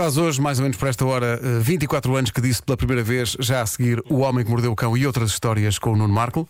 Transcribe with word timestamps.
Faz 0.00 0.16
hoje, 0.16 0.40
mais 0.40 0.58
ou 0.58 0.62
menos 0.62 0.78
por 0.78 0.88
esta 0.88 1.04
hora, 1.04 1.38
eh, 1.42 1.58
24 1.60 2.16
anos 2.16 2.30
que 2.30 2.40
disse 2.40 2.62
pela 2.62 2.74
primeira 2.74 3.02
vez, 3.02 3.36
já 3.38 3.60
a 3.60 3.66
seguir, 3.66 4.02
O 4.08 4.20
Homem 4.20 4.42
que 4.42 4.50
Mordeu 4.50 4.72
o 4.72 4.74
Cão 4.74 4.96
e 4.96 5.06
outras 5.06 5.28
histórias 5.28 5.78
com 5.78 5.92
o 5.92 5.96
Nuno 5.96 6.14
Marco. 6.14 6.48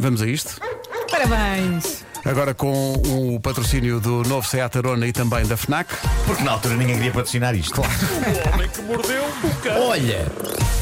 Vamos 0.00 0.20
a 0.20 0.26
isto. 0.26 0.60
Parabéns! 1.08 2.04
Agora 2.24 2.52
com 2.54 2.94
o 2.94 3.38
patrocínio 3.38 4.00
do 4.00 4.24
novo 4.24 4.44
Seat 4.48 4.76
Arona 4.78 5.06
e 5.06 5.12
também 5.12 5.46
da 5.46 5.56
FNAC. 5.56 5.94
Porque 6.26 6.42
na 6.42 6.50
altura 6.50 6.74
ninguém 6.74 6.96
queria 6.96 7.12
patrocinar 7.12 7.54
isto. 7.54 7.72
Claro. 7.72 7.92
Olha, 9.86 10.26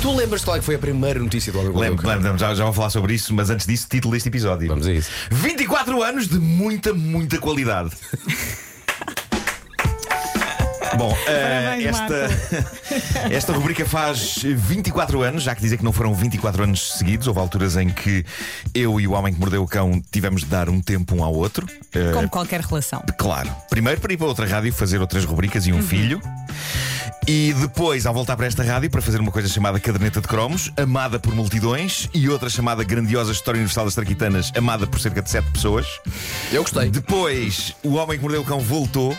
tu 0.01 0.17
lembras 0.17 0.43
qual 0.43 0.57
é 0.57 0.59
que 0.59 0.65
foi 0.65 0.77
a 0.77 0.79
primeira 0.79 1.21
notícia 1.21 1.53
do 1.53 1.59
Homem 1.59 1.71
que 1.71 1.77
Mordeu 1.77 1.93
o 1.93 1.97
Cão? 1.99 2.11
lembro, 2.19 2.39
já, 2.39 2.55
já 2.55 2.65
vou 2.65 2.73
falar 2.73 2.89
sobre 2.89 3.13
isso, 3.13 3.35
mas 3.35 3.51
antes 3.51 3.67
disso, 3.67 3.87
título 3.91 4.15
deste 4.15 4.31
episódio. 4.31 4.69
Vamos 4.69 4.87
a 4.87 4.93
isso. 4.95 5.11
24 5.31 6.03
anos 6.03 6.29
de 6.29 6.39
muita, 6.39 6.95
muita 6.95 7.37
qualidade. 7.37 7.91
Bom, 11.01 11.17
eh, 11.27 11.81
Parabéns, 11.81 11.87
esta, 11.87 13.33
esta 13.33 13.53
rubrica 13.55 13.87
faz 13.87 14.43
24 14.43 15.23
anos, 15.23 15.45
já 15.45 15.55
que 15.55 15.63
dizer 15.63 15.79
que 15.79 15.83
não 15.83 15.95
foram 15.95 16.13
24 16.15 16.65
anos 16.65 16.99
seguidos, 16.99 17.27
houve 17.27 17.41
alturas 17.41 17.75
em 17.79 17.89
que 17.89 18.23
eu 18.75 19.01
e 19.01 19.09
o 19.09 19.13
homem 19.13 19.33
que 19.33 19.41
mordeu 19.41 19.63
o 19.63 19.67
cão 19.67 20.03
tivemos 20.11 20.43
de 20.43 20.49
dar 20.49 20.69
um 20.69 20.79
tempo 20.79 21.17
um 21.17 21.25
ao 21.25 21.33
outro. 21.33 21.67
Eh, 21.95 22.13
Como 22.13 22.29
qualquer 22.29 22.61
relação. 22.61 23.03
Claro. 23.17 23.49
Primeiro 23.71 23.99
para 23.99 24.13
ir 24.13 24.19
para 24.19 24.27
outra 24.27 24.47
rádio 24.47 24.75
fazer 24.75 25.01
outras 25.01 25.25
rubricas 25.25 25.67
e 25.67 25.73
um 25.73 25.83
filho. 25.83 26.21
E 27.27 27.55
depois, 27.55 28.07
ao 28.07 28.13
voltar 28.13 28.37
para 28.37 28.47
esta 28.47 28.63
rádio, 28.63 28.91
para 28.91 29.01
fazer 29.01 29.21
uma 29.21 29.31
coisa 29.31 29.49
chamada 29.49 29.79
Caderneta 29.79 30.21
de 30.21 30.29
Cromos, 30.29 30.71
amada 30.77 31.19
por 31.19 31.35
multidões, 31.35 32.09
e 32.13 32.29
outra 32.29 32.51
chamada 32.51 32.83
Grandiosa 32.83 33.31
História 33.31 33.59
Universal 33.59 33.85
das 33.85 33.95
Traquitanas, 33.95 34.53
amada 34.57 34.87
por 34.87 35.01
cerca 35.01 35.23
de 35.23 35.31
7 35.31 35.51
pessoas. 35.51 35.87
Eu 36.51 36.63
gostei. 36.63 36.91
Depois, 36.91 37.75
o 37.85 37.95
Homem 37.95 38.19
que 38.19 38.23
Mordeu 38.23 38.43
o 38.43 38.45
Cão 38.45 38.59
voltou. 38.61 39.17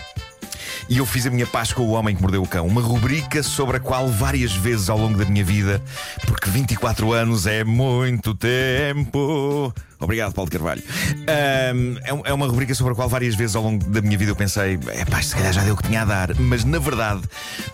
E 0.88 0.98
eu 0.98 1.06
fiz 1.06 1.26
a 1.26 1.30
minha 1.30 1.46
paz 1.46 1.72
com 1.72 1.82
o 1.82 1.92
Homem 1.92 2.14
que 2.14 2.22
Mordeu 2.22 2.42
o 2.42 2.46
Cão, 2.46 2.66
uma 2.66 2.80
rubrica 2.80 3.42
sobre 3.42 3.76
a 3.76 3.80
qual 3.80 4.08
várias 4.08 4.52
vezes 4.52 4.90
ao 4.90 4.98
longo 4.98 5.16
da 5.16 5.24
minha 5.24 5.44
vida, 5.44 5.82
porque 6.26 6.50
24 6.50 7.12
anos 7.12 7.46
é 7.46 7.64
muito 7.64 8.34
tempo. 8.34 9.72
Obrigado, 10.02 10.32
Paulo 10.34 10.50
Carvalho. 10.50 10.82
É 11.26 12.12
um- 12.12 12.22
é 12.24 12.32
uma 12.32 12.46
rubrica 12.46 12.74
sobre 12.74 12.92
a 12.92 12.96
qual 12.96 13.08
várias 13.08 13.34
vezes 13.34 13.56
ao 13.56 13.62
longo 13.62 13.84
da 13.84 14.00
minha 14.00 14.16
vida 14.18 14.30
eu 14.30 14.36
pensei, 14.36 14.78
é 14.88 15.04
pá, 15.04 15.22
se 15.22 15.34
calhar 15.34 15.52
já 15.52 15.62
deu 15.62 15.74
o 15.74 15.76
que 15.76 15.84
tinha 15.84 16.02
a 16.02 16.04
dar. 16.04 16.34
Mas 16.38 16.64
na 16.64 16.78
verdade, 16.78 17.22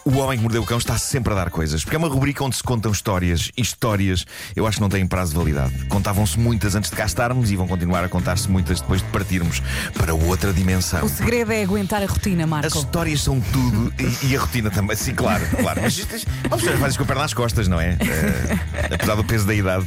o 0.05 0.17
Homem 0.19 0.37
que 0.39 0.43
Mordeu 0.43 0.63
o 0.63 0.67
Cão 0.67 0.79
está 0.79 0.97
sempre 0.99 1.33
a 1.33 1.37
dar 1.37 1.51
coisas, 1.51 1.83
porque 1.83 1.97
é 1.97 1.99
uma 1.99 2.09
rubrica 2.09 2.45
onde 2.45 2.57
se 2.57 2.63
contam 2.63 2.93
histórias 2.93 3.51
e 3.57 3.63
histórias 3.63 4.25
eu 4.55 4.67
acho 4.67 4.77
que 4.77 4.81
não 4.83 4.89
têm 4.89 5.07
prazo 5.07 5.33
de 5.33 5.39
validade. 5.39 5.73
Contavam-se 5.87 6.39
muitas 6.39 6.75
antes 6.75 6.91
de 6.91 6.97
cá 6.97 7.05
estarmos 7.07 7.51
e 7.51 7.57
vão 7.57 7.67
continuar 7.67 8.05
a 8.05 8.09
contar-se 8.09 8.49
muitas 8.51 8.81
depois 8.81 9.01
de 9.03 9.09
partirmos 9.09 9.63
para 9.95 10.15
outra 10.15 10.53
dimensão. 10.53 11.05
O 11.05 11.09
segredo 11.09 11.53
é 11.53 11.63
aguentar 11.63 12.03
a 12.03 12.07
rotina, 12.07 12.45
As 12.45 12.49
Marco. 12.51 12.79
histórias 12.79 13.23
são 13.23 13.41
tudo 13.41 13.93
e, 13.99 14.27
e 14.29 14.37
a 14.37 14.41
rotina 14.41 14.71
também. 14.71 14.97
Sim, 14.97 15.15
claro, 15.15 15.45
claro. 15.61 15.81
Mas 15.83 15.99
isto- 15.99 16.27
uma 16.47 16.57
pessoa 16.57 16.77
faz 16.77 16.91
isso 16.91 16.99
com 16.99 17.05
a 17.05 17.07
perna 17.07 17.23
nas 17.23 17.35
costas, 17.35 17.69
não 17.69 17.81
é? 17.81 17.97
Eh, 18.01 18.95
apesar 18.95 19.15
do 19.15 19.25
peso 19.25 19.47
da 19.47 19.55
idade, 19.55 19.87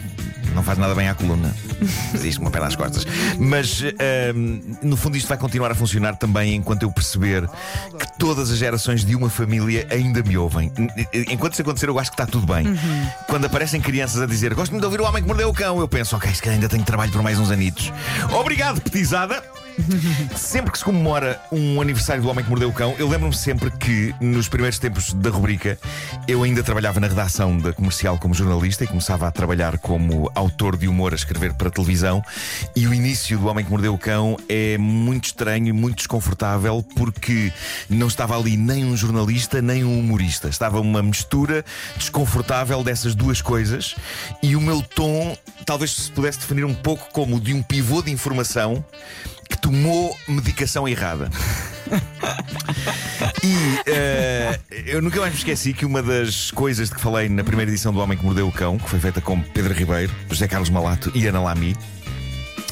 não 0.53 0.63
faz 0.63 0.77
nada 0.77 0.93
bem 0.95 1.07
à 1.09 1.15
coluna. 1.15 1.53
Com 2.35 2.41
uma 2.43 2.51
perna 2.51 2.67
nas 2.67 2.75
costas. 2.75 3.05
Mas 3.37 3.83
eh, 3.99 4.33
no 4.81 4.95
fundo 4.95 5.17
isto 5.17 5.27
vai 5.27 5.37
continuar 5.37 5.71
a 5.71 5.75
funcionar 5.75 6.15
também 6.15 6.55
enquanto 6.55 6.83
eu 6.83 6.91
perceber 6.91 7.47
que 7.99 8.17
todas 8.17 8.51
as 8.51 8.57
gerações 8.57 9.03
de 9.05 9.15
uma 9.15 9.29
família 9.29 9.87
ainda 9.89 10.23
me 10.23 10.37
ouvem. 10.37 10.71
Enquanto 11.29 11.53
isso 11.53 11.61
acontecer, 11.61 11.89
eu 11.89 11.99
acho 11.99 12.11
que 12.11 12.15
está 12.15 12.25
tudo 12.25 12.51
bem. 12.51 12.65
Quando 13.27 13.45
aparecem 13.45 13.81
crianças 13.81 14.21
a 14.21 14.25
dizer 14.25 14.53
gosto 14.53 14.71
muito 14.71 14.81
de 14.81 14.85
ouvir 14.85 15.01
o 15.01 15.05
homem 15.05 15.21
que 15.21 15.27
mordeu 15.27 15.49
o 15.49 15.53
cão, 15.53 15.79
eu 15.79 15.87
penso, 15.87 16.15
ok, 16.15 16.33
se 16.33 16.41
calhar 16.41 16.55
ainda 16.55 16.69
tenho 16.69 16.83
trabalho 16.83 17.11
por 17.11 17.21
mais 17.21 17.39
uns 17.39 17.51
anitos. 17.51 17.91
Obrigado, 18.31 18.81
petizada. 18.81 19.43
Sempre 20.35 20.71
que 20.71 20.77
se 20.77 20.83
comemora 20.83 21.39
um 21.51 21.81
aniversário 21.81 22.21
do 22.21 22.29
Homem 22.29 22.43
que 22.43 22.49
Mordeu 22.49 22.69
o 22.69 22.73
Cão, 22.73 22.95
eu 22.97 23.07
lembro-me 23.07 23.35
sempre 23.35 23.69
que, 23.71 24.13
nos 24.19 24.47
primeiros 24.47 24.79
tempos 24.79 25.13
da 25.13 25.29
rubrica, 25.29 25.77
eu 26.27 26.43
ainda 26.43 26.63
trabalhava 26.63 26.99
na 26.99 27.07
redação 27.07 27.57
da 27.57 27.73
comercial 27.73 28.17
como 28.17 28.33
jornalista 28.33 28.83
e 28.83 28.87
começava 28.87 29.27
a 29.27 29.31
trabalhar 29.31 29.77
como 29.77 30.31
autor 30.35 30.77
de 30.77 30.87
humor 30.87 31.13
a 31.13 31.15
escrever 31.15 31.53
para 31.53 31.69
televisão. 31.69 32.23
E 32.75 32.87
o 32.87 32.93
início 32.93 33.37
do 33.37 33.47
Homem 33.47 33.63
que 33.63 33.71
Mordeu 33.71 33.93
o 33.93 33.97
Cão 33.97 34.37
é 34.47 34.77
muito 34.77 35.25
estranho 35.25 35.67
e 35.67 35.71
muito 35.71 35.97
desconfortável 35.97 36.85
porque 36.95 37.51
não 37.89 38.07
estava 38.07 38.37
ali 38.37 38.57
nem 38.57 38.85
um 38.85 38.95
jornalista 38.95 39.61
nem 39.61 39.83
um 39.83 39.99
humorista. 39.99 40.47
Estava 40.47 40.79
uma 40.79 41.01
mistura 41.01 41.63
desconfortável 41.97 42.83
dessas 42.83 43.15
duas 43.15 43.41
coisas 43.41 43.95
e 44.41 44.55
o 44.55 44.61
meu 44.61 44.81
tom 44.81 45.35
talvez 45.65 45.91
se 45.91 46.11
pudesse 46.11 46.39
definir 46.39 46.65
um 46.65 46.73
pouco 46.73 47.09
como 47.11 47.39
de 47.39 47.53
um 47.53 47.61
pivô 47.61 48.01
de 48.01 48.11
informação 48.11 48.83
tomou 49.61 50.17
medicação 50.27 50.87
errada. 50.87 51.29
E 53.43 53.55
eh, 53.85 54.59
eu 54.85 55.01
nunca 55.01 55.19
mais 55.19 55.33
me 55.33 55.37
esqueci 55.39 55.73
que 55.73 55.85
uma 55.85 56.01
das 56.01 56.51
coisas 56.51 56.89
de 56.89 56.95
que 56.95 57.01
falei 57.01 57.27
na 57.29 57.43
primeira 57.43 57.69
edição 57.69 57.93
do 57.93 57.99
Homem 57.99 58.17
que 58.17 58.23
Mordeu 58.23 58.47
o 58.47 58.51
Cão, 58.51 58.77
que 58.77 58.89
foi 58.89 58.99
feita 58.99 59.19
com 59.21 59.41
Pedro 59.41 59.73
Ribeiro, 59.73 60.13
José 60.29 60.47
Carlos 60.47 60.69
Malato 60.69 61.11
e 61.13 61.25
Ana 61.27 61.41
Lamy, 61.41 61.75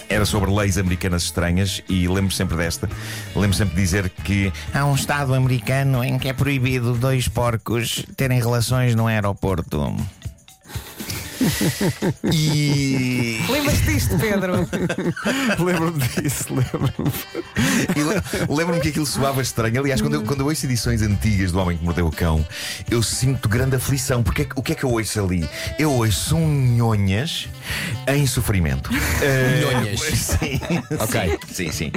era 0.10 0.26
sobre 0.26 0.52
leis 0.52 0.78
americanas 0.78 1.24
estranhas 1.24 1.84
e 1.88 2.08
lembro 2.08 2.32
sempre 2.34 2.58
desta. 2.58 2.90
Lembro 3.36 3.56
sempre 3.56 3.76
de 3.76 3.82
dizer 3.82 4.10
que 4.10 4.52
há 4.74 4.86
um 4.86 4.96
Estado 4.96 5.34
americano 5.36 6.04
em 6.04 6.18
que 6.18 6.28
é 6.28 6.34
proibido 6.34 6.94
dois 6.94 7.28
porcos 7.28 8.04
terem 8.18 8.40
relações 8.40 8.96
no 8.96 9.06
aeroporto. 9.06 9.96
E 12.32 13.40
Lembras 13.50 13.82
disto, 13.84 14.18
Pedro? 14.18 14.68
Lembro-me 15.64 16.00
disso, 16.22 16.48
lembro-me. 16.54 17.12
Le- 17.96 18.56
Lembro-me 18.56 18.82
que 18.82 18.90
aquilo 18.90 19.06
soava 19.06 19.42
estranho. 19.42 19.80
Aliás, 19.80 20.02
quando 20.02 20.16
eu, 20.16 20.24
quando 20.24 20.42
eu 20.42 20.48
ouço 20.48 20.66
edições 20.66 21.02
antigas 21.02 21.52
do 21.52 21.60
Homem 21.60 21.78
que 21.78 21.84
Mordeu 21.84 22.08
o 22.08 22.12
Cão, 22.12 22.46
eu 22.90 23.02
sinto 23.04 23.48
grande 23.50 23.76
aflição. 23.76 24.24
Porque 24.24 24.44
é 24.44 24.48
o 24.56 24.62
que 24.64 24.74
é 24.74 24.76
que 24.76 24.84
eu 24.84 24.92
ouço 24.92 25.20
ali? 25.24 25.48
Eu 25.78 25.92
ouço 25.92 26.36
um 26.36 26.48
nhonhas 26.76 27.48
em 28.08 28.26
sofrimento. 28.28 28.90
Nhonhas. 29.62 30.00
Sim. 30.02 30.60
Ok. 31.00 31.40
Sim, 31.52 31.72
sim. 31.72 31.92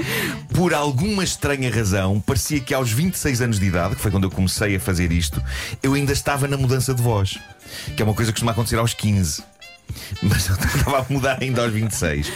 Por 0.55 0.75
alguma 0.75 1.25
estranha 1.25 1.71
razão, 1.73 2.21
parecia 2.21 2.61
que 2.61 2.75
aos 2.75 2.91
26 2.91 3.41
anos 3.43 3.59
de 3.61 3.67
idade, 3.67 3.97
que 3.97 4.01
foi 4.03 4.11
quando 4.11 4.25
eu 4.25 4.31
comecei 4.31 4.77
a 4.77 4.81
fazer 4.81 5.11
isto, 5.13 5.43
eu 5.83 5.95
ainda 5.95 6.13
estava 6.13 6.47
na 6.49 6.57
mudança 6.57 6.95
de 6.95 7.03
voz. 7.03 7.39
Que 7.97 8.03
é 8.03 8.05
uma 8.05 8.15
coisa 8.15 8.31
que 8.31 8.37
costuma 8.37 8.53
acontecer 8.53 8.77
aos 8.77 8.95
15. 8.95 9.43
Mas 10.23 10.49
eu 10.49 10.55
estava 10.77 11.01
a 11.01 11.07
mudar 11.09 11.39
ainda 11.41 11.63
aos 11.63 11.73
26. 11.73 12.33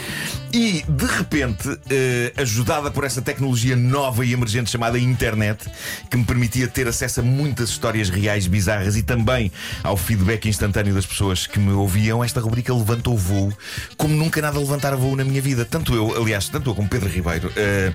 E, 0.53 0.83
de 0.87 1.05
repente, 1.05 1.77
eh, 1.89 2.31
ajudada 2.37 2.89
por 2.89 3.03
essa 3.03 3.21
tecnologia 3.21 3.75
nova 3.75 4.25
e 4.25 4.33
emergente 4.33 4.69
chamada 4.69 4.97
internet, 4.97 5.65
que 6.09 6.17
me 6.17 6.23
permitia 6.23 6.67
ter 6.67 6.87
acesso 6.87 7.19
a 7.19 7.23
muitas 7.23 7.69
histórias 7.69 8.09
reais 8.09 8.47
bizarras 8.47 8.95
e 8.95 9.03
também 9.03 9.51
ao 9.83 9.97
feedback 9.97 10.47
instantâneo 10.47 10.93
das 10.93 11.05
pessoas 11.05 11.45
que 11.45 11.59
me 11.59 11.71
ouviam, 11.73 12.23
esta 12.23 12.39
rubrica 12.39 12.73
levantou 12.73 13.17
voo 13.17 13.51
como 13.97 14.15
nunca 14.15 14.41
nada 14.41 14.57
levantara 14.59 14.95
voo 14.95 15.15
na 15.15 15.23
minha 15.23 15.41
vida. 15.41 15.65
Tanto 15.65 15.93
eu, 15.93 16.15
aliás, 16.21 16.47
tanto 16.49 16.69
eu 16.69 16.75
como 16.75 16.87
Pedro 16.87 17.09
Ribeiro, 17.09 17.51
eh, 17.55 17.91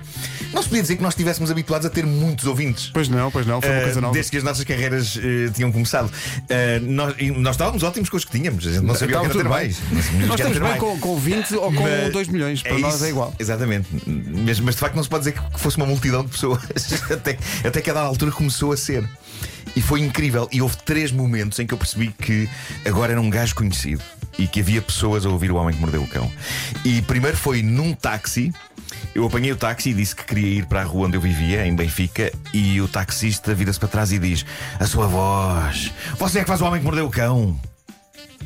não 0.53 0.61
se 0.61 0.69
podia 0.69 0.81
dizer 0.83 0.95
que 0.95 1.03
nós 1.03 1.13
estivéssemos 1.13 1.49
habituados 1.51 1.85
a 1.87 1.89
ter 1.89 2.05
muitos 2.05 2.45
ouvintes. 2.45 2.91
Pois 2.93 3.09
não, 3.09 3.31
pois 3.31 3.45
não, 3.45 3.61
foi 3.61 3.69
uma 3.71 3.79
Uh, 3.79 3.83
coisa 3.83 4.01
nova. 4.01 4.13
Desde 4.13 4.31
que 4.31 4.37
as 4.37 4.43
nossas 4.43 4.63
carreiras 4.63 5.15
uh, 5.15 5.51
tinham 5.53 5.71
começado. 5.71 6.05
Uh, 6.07 6.85
nós, 6.91 7.15
e 7.17 7.31
nós 7.31 7.55
estávamos 7.55 7.81
ótimos 7.83 8.09
com 8.09 8.17
os 8.17 8.25
que 8.25 8.31
tínhamos. 8.31 8.65
A 8.67 8.71
gente 8.71 8.83
não 8.83 8.93
sabia 8.95 9.17
o 9.17 9.21
que 9.21 9.27
Estava 9.27 9.39
era 9.39 9.43
ter 9.43 9.49
mais. 9.49 9.79
bem. 9.79 9.89
Não 9.93 10.01
sabíamos 10.03 10.25
o 10.25 10.27
Nós 10.27 10.35
que 10.35 10.41
era 10.41 10.51
estamos 10.51 10.53
ter 10.53 10.59
bem 10.59 10.69
mais. 10.69 10.79
com, 10.79 10.99
com 10.99 11.19
20 11.19 11.55
ou 11.55 11.73
com 11.73 11.83
Mas 11.83 12.13
2 12.13 12.27
milhões. 12.43 12.61
Para 12.61 12.75
é 12.75 12.79
nós 12.79 12.95
isso. 12.95 13.05
é 13.05 13.09
igual. 13.09 13.33
Exatamente. 13.39 13.87
Mas, 14.45 14.59
mas 14.59 14.75
de 14.75 14.81
facto 14.81 14.95
não 14.95 15.03
se 15.03 15.09
pode 15.09 15.25
dizer 15.25 15.39
que 15.39 15.59
fosse 15.59 15.77
uma 15.77 15.85
multidão 15.85 16.23
de 16.23 16.31
pessoas. 16.31 16.61
até, 17.11 17.37
até 17.63 17.81
que 17.81 17.89
a 17.89 17.93
dada 17.93 18.07
altura 18.07 18.31
começou 18.31 18.71
a 18.71 18.77
ser. 18.77 19.07
E 19.75 19.81
foi 19.81 20.01
incrível. 20.01 20.47
E 20.51 20.61
houve 20.61 20.77
três 20.77 21.11
momentos 21.11 21.59
em 21.59 21.65
que 21.65 21.73
eu 21.73 21.77
percebi 21.77 22.13
que 22.19 22.49
agora 22.85 23.13
era 23.13 23.21
um 23.21 23.29
gajo 23.29 23.55
conhecido 23.55 24.03
e 24.37 24.47
que 24.47 24.59
havia 24.59 24.81
pessoas 24.81 25.25
a 25.25 25.29
ouvir 25.29 25.51
o 25.51 25.55
homem 25.55 25.73
que 25.73 25.81
mordeu 25.81 26.03
o 26.03 26.07
cão. 26.07 26.31
E 26.83 27.01
primeiro 27.03 27.37
foi 27.37 27.61
num 27.61 27.93
táxi. 27.93 28.51
Eu 29.13 29.25
apanhei 29.25 29.51
o 29.51 29.55
táxi 29.55 29.89
e 29.89 29.93
disse 29.93 30.15
que 30.15 30.23
queria 30.23 30.59
ir 30.59 30.65
para 30.65 30.81
a 30.81 30.83
rua 30.83 31.07
onde 31.07 31.17
eu 31.17 31.21
vivia, 31.21 31.65
em 31.65 31.75
Benfica, 31.75 32.31
e 32.53 32.81
o 32.81 32.87
taxista 32.87 33.53
vira-se 33.53 33.79
para 33.79 33.89
trás 33.89 34.11
e 34.11 34.17
diz: 34.17 34.45
A 34.79 34.87
sua 34.87 35.07
voz, 35.07 35.91
você 36.17 36.39
é 36.39 36.41
que 36.41 36.47
faz 36.47 36.61
o 36.61 36.65
homem 36.65 36.79
que 36.79 36.85
mordeu 36.85 37.05
o 37.05 37.11
cão. 37.11 37.59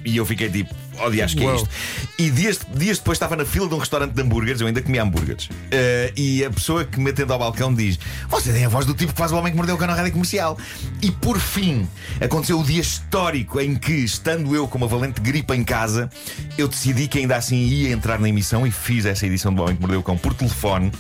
E 0.04 0.18
eu 0.18 0.25
fiquei 0.25 0.50
tipo, 0.50 0.74
oh 1.05 1.09
dias, 1.09 1.33
que 1.33 1.45
é 1.45 1.55
isto? 1.55 1.69
E 2.17 2.29
dias, 2.29 2.59
dias 2.75 2.97
depois 2.97 3.15
estava 3.15 3.35
na 3.35 3.45
fila 3.45 3.67
de 3.67 3.75
um 3.75 3.77
restaurante 3.77 4.13
de 4.13 4.21
hambúrgueres, 4.21 4.61
eu 4.61 4.67
ainda 4.67 4.81
comia 4.81 5.03
hambúrgueres. 5.03 5.49
Eh, 5.71 6.13
e 6.15 6.45
a 6.45 6.49
pessoa 6.49 6.83
que 6.85 6.99
me 6.99 7.11
atende 7.11 7.31
ao 7.31 7.39
balcão 7.39 7.73
diz: 7.73 7.99
Você 8.29 8.51
tem 8.51 8.65
a 8.65 8.69
voz 8.69 8.85
do 8.85 8.94
tipo 8.94 9.13
que 9.13 9.17
faz 9.17 9.31
o 9.31 9.35
homem 9.35 9.51
que 9.51 9.57
mordeu 9.57 9.75
o 9.75 9.77
cão 9.77 9.88
na 9.88 9.94
rádio 9.94 10.11
comercial. 10.11 10.57
E 11.01 11.11
por 11.11 11.39
fim, 11.39 11.88
aconteceu 12.21 12.59
o 12.59 12.63
dia 12.63 12.81
histórico 12.81 13.59
em 13.59 13.75
que, 13.75 13.94
estando 13.94 14.55
eu 14.55 14.67
com 14.67 14.77
uma 14.77 14.88
valente 14.88 15.21
gripe 15.21 15.53
em 15.53 15.63
casa, 15.63 16.09
eu 16.57 16.67
decidi 16.67 17.07
que 17.07 17.19
ainda 17.19 17.35
assim 17.35 17.57
ia 17.57 17.91
entrar 17.91 18.19
na 18.19 18.29
emissão 18.29 18.65
e 18.65 18.71
fiz 18.71 19.05
essa 19.05 19.25
edição 19.25 19.53
do 19.53 19.61
Homem 19.61 19.75
que 19.75 19.81
Mordeu 19.81 19.99
o 19.99 20.03
Cão 20.03 20.17
por 20.17 20.33
telefone, 20.33 20.91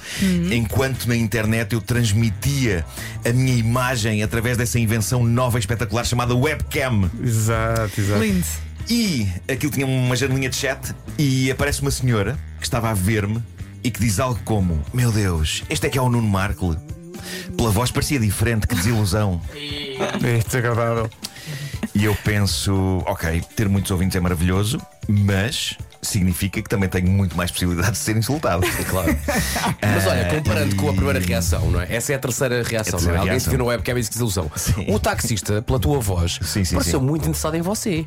enquanto 0.51 1.07
na 1.07 1.15
internet 1.15 1.73
eu 1.73 1.81
transmitia 1.81 2.85
a 3.25 3.33
minha 3.33 3.55
imagem 3.55 4.23
através 4.23 4.57
dessa 4.57 4.79
invenção 4.79 5.23
nova 5.23 5.57
e 5.57 5.59
espetacular 5.59 6.05
chamada 6.05 6.35
webcam. 6.35 7.09
Exato, 7.21 7.99
exato. 7.99 8.21
Lindo. 8.21 8.66
E 8.89 9.27
aquilo 9.51 9.71
tinha 9.71 9.85
uma 9.85 10.15
janelinha 10.15 10.49
de 10.49 10.55
chat 10.55 10.95
e 11.17 11.51
aparece 11.51 11.81
uma 11.81 11.91
senhora 11.91 12.37
que 12.57 12.63
estava 12.63 12.89
a 12.89 12.93
ver-me 12.93 13.43
e 13.83 13.91
que 13.91 13.99
diz 13.99 14.19
algo 14.19 14.39
como: 14.45 14.81
Meu 14.93 15.11
Deus, 15.11 15.63
este 15.69 15.87
é 15.87 15.89
que 15.89 15.97
é 15.97 16.01
o 16.01 16.09
Nuno 16.09 16.27
Markle. 16.27 16.77
Pela 17.57 17.69
voz 17.69 17.91
parecia 17.91 18.19
diferente, 18.19 18.67
que 18.67 18.75
desilusão. 18.75 19.41
É 20.23 20.43
desagradável. 20.45 21.09
E 21.93 22.05
eu 22.05 22.15
penso, 22.23 23.03
ok, 23.05 23.41
ter 23.55 23.67
muitos 23.67 23.91
ouvintes 23.91 24.15
é 24.15 24.19
maravilhoso, 24.19 24.79
mas 25.07 25.75
significa 26.07 26.61
que 26.61 26.69
também 26.69 26.87
tenho 26.89 27.09
muito 27.09 27.35
mais 27.35 27.51
possibilidade 27.51 27.91
de 27.91 27.97
ser 27.97 28.15
insultado. 28.17 28.65
Claro. 28.87 29.17
Mas 29.81 30.07
olha, 30.07 30.25
comparando 30.25 30.75
com 30.75 30.89
a 30.89 30.93
primeira 30.93 31.19
reação, 31.19 31.69
não 31.69 31.81
é? 31.81 31.87
Essa 31.93 32.13
é 32.13 32.15
a 32.15 32.19
terceira 32.19 32.63
reação, 32.63 32.75
É 32.77 32.79
a 32.79 32.83
terceira 32.91 33.13
não 33.13 33.15
é? 33.15 33.19
Alguém 33.19 33.27
te 33.37 33.41
reação. 33.41 33.51
viu 33.51 33.59
no 33.59 33.65
webcam 33.65 33.91
e 33.91 33.99
disse 33.99 34.11
desilusão. 34.11 34.49
Sim. 34.55 34.85
O 34.89 34.99
taxista, 34.99 35.61
pela 35.61 35.79
tua 35.79 35.99
voz, 35.99 36.39
Sim, 36.41 36.63
sim, 36.63 36.75
pareceu 36.75 37.01
muito 37.01 37.23
interessado 37.23 37.55
em 37.55 37.61
você. 37.61 38.05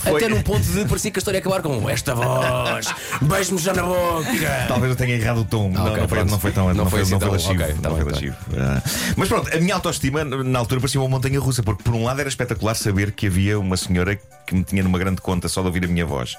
Foi. 0.00 0.16
Até 0.16 0.28
num 0.28 0.42
ponto 0.42 0.60
de 0.62 0.84
parecia 0.84 1.10
que 1.10 1.18
a 1.18 1.20
história 1.20 1.38
ia 1.38 1.40
acabar 1.40 1.62
com 1.62 1.88
esta 1.88 2.14
voz, 2.14 2.86
beijo-me 3.22 3.58
já 3.58 3.72
na 3.72 3.82
boca. 3.82 4.26
Talvez 4.68 4.90
eu 4.90 4.96
tenha 4.96 5.14
errado 5.16 5.38
o 5.40 5.44
tom. 5.44 5.70
não, 5.70 5.86
ok, 5.86 6.00
não, 6.00 6.08
foi, 6.08 6.24
não 6.24 6.38
foi 6.40 6.52
tão 6.52 6.68
Não 6.68 6.74
não 6.84 6.90
foi 6.90 7.04
foi, 7.04 7.10
não 7.10 7.16
assim 7.18 7.26
foi 7.26 7.30
lascivo. 7.54 7.62
ok, 7.64 7.74
tá 7.80 7.88
não 7.88 7.96
foi 7.96 8.04
tá 8.04 8.10
lascivo. 8.12 8.36
Ah, 8.58 8.82
Mas 9.16 9.28
pronto, 9.28 9.56
a 9.56 9.60
minha 9.60 9.74
autoestima 9.74 10.24
na 10.24 10.58
altura 10.58 10.80
parecia 10.80 11.00
uma 11.00 11.08
montanha 11.08 11.40
russa, 11.40 11.62
porque 11.62 11.82
por 11.82 11.94
um 11.94 12.04
lado 12.04 12.20
era 12.20 12.28
espetacular 12.28 12.74
saber 12.74 13.12
que 13.12 13.26
havia 13.26 13.58
uma 13.58 13.76
senhora 13.76 14.18
que 14.46 14.54
me 14.54 14.64
tinha 14.64 14.82
numa 14.82 14.98
grande 14.98 15.20
conta 15.20 15.48
só 15.48 15.60
de 15.60 15.68
ouvir 15.68 15.84
a 15.84 15.88
minha 15.88 16.04
voz. 16.04 16.36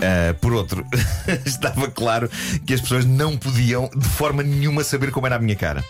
Ah, 0.00 0.34
por 0.44 0.52
outro, 0.52 0.84
estava 1.46 1.88
claro 1.90 2.30
que 2.66 2.74
as 2.74 2.80
pessoas 2.82 3.06
não 3.06 3.34
podiam 3.34 3.88
de 3.96 4.06
forma 4.06 4.42
nenhuma 4.42 4.84
saber 4.84 5.10
como 5.10 5.26
era 5.26 5.36
a 5.36 5.38
minha 5.38 5.56
cara. 5.56 5.82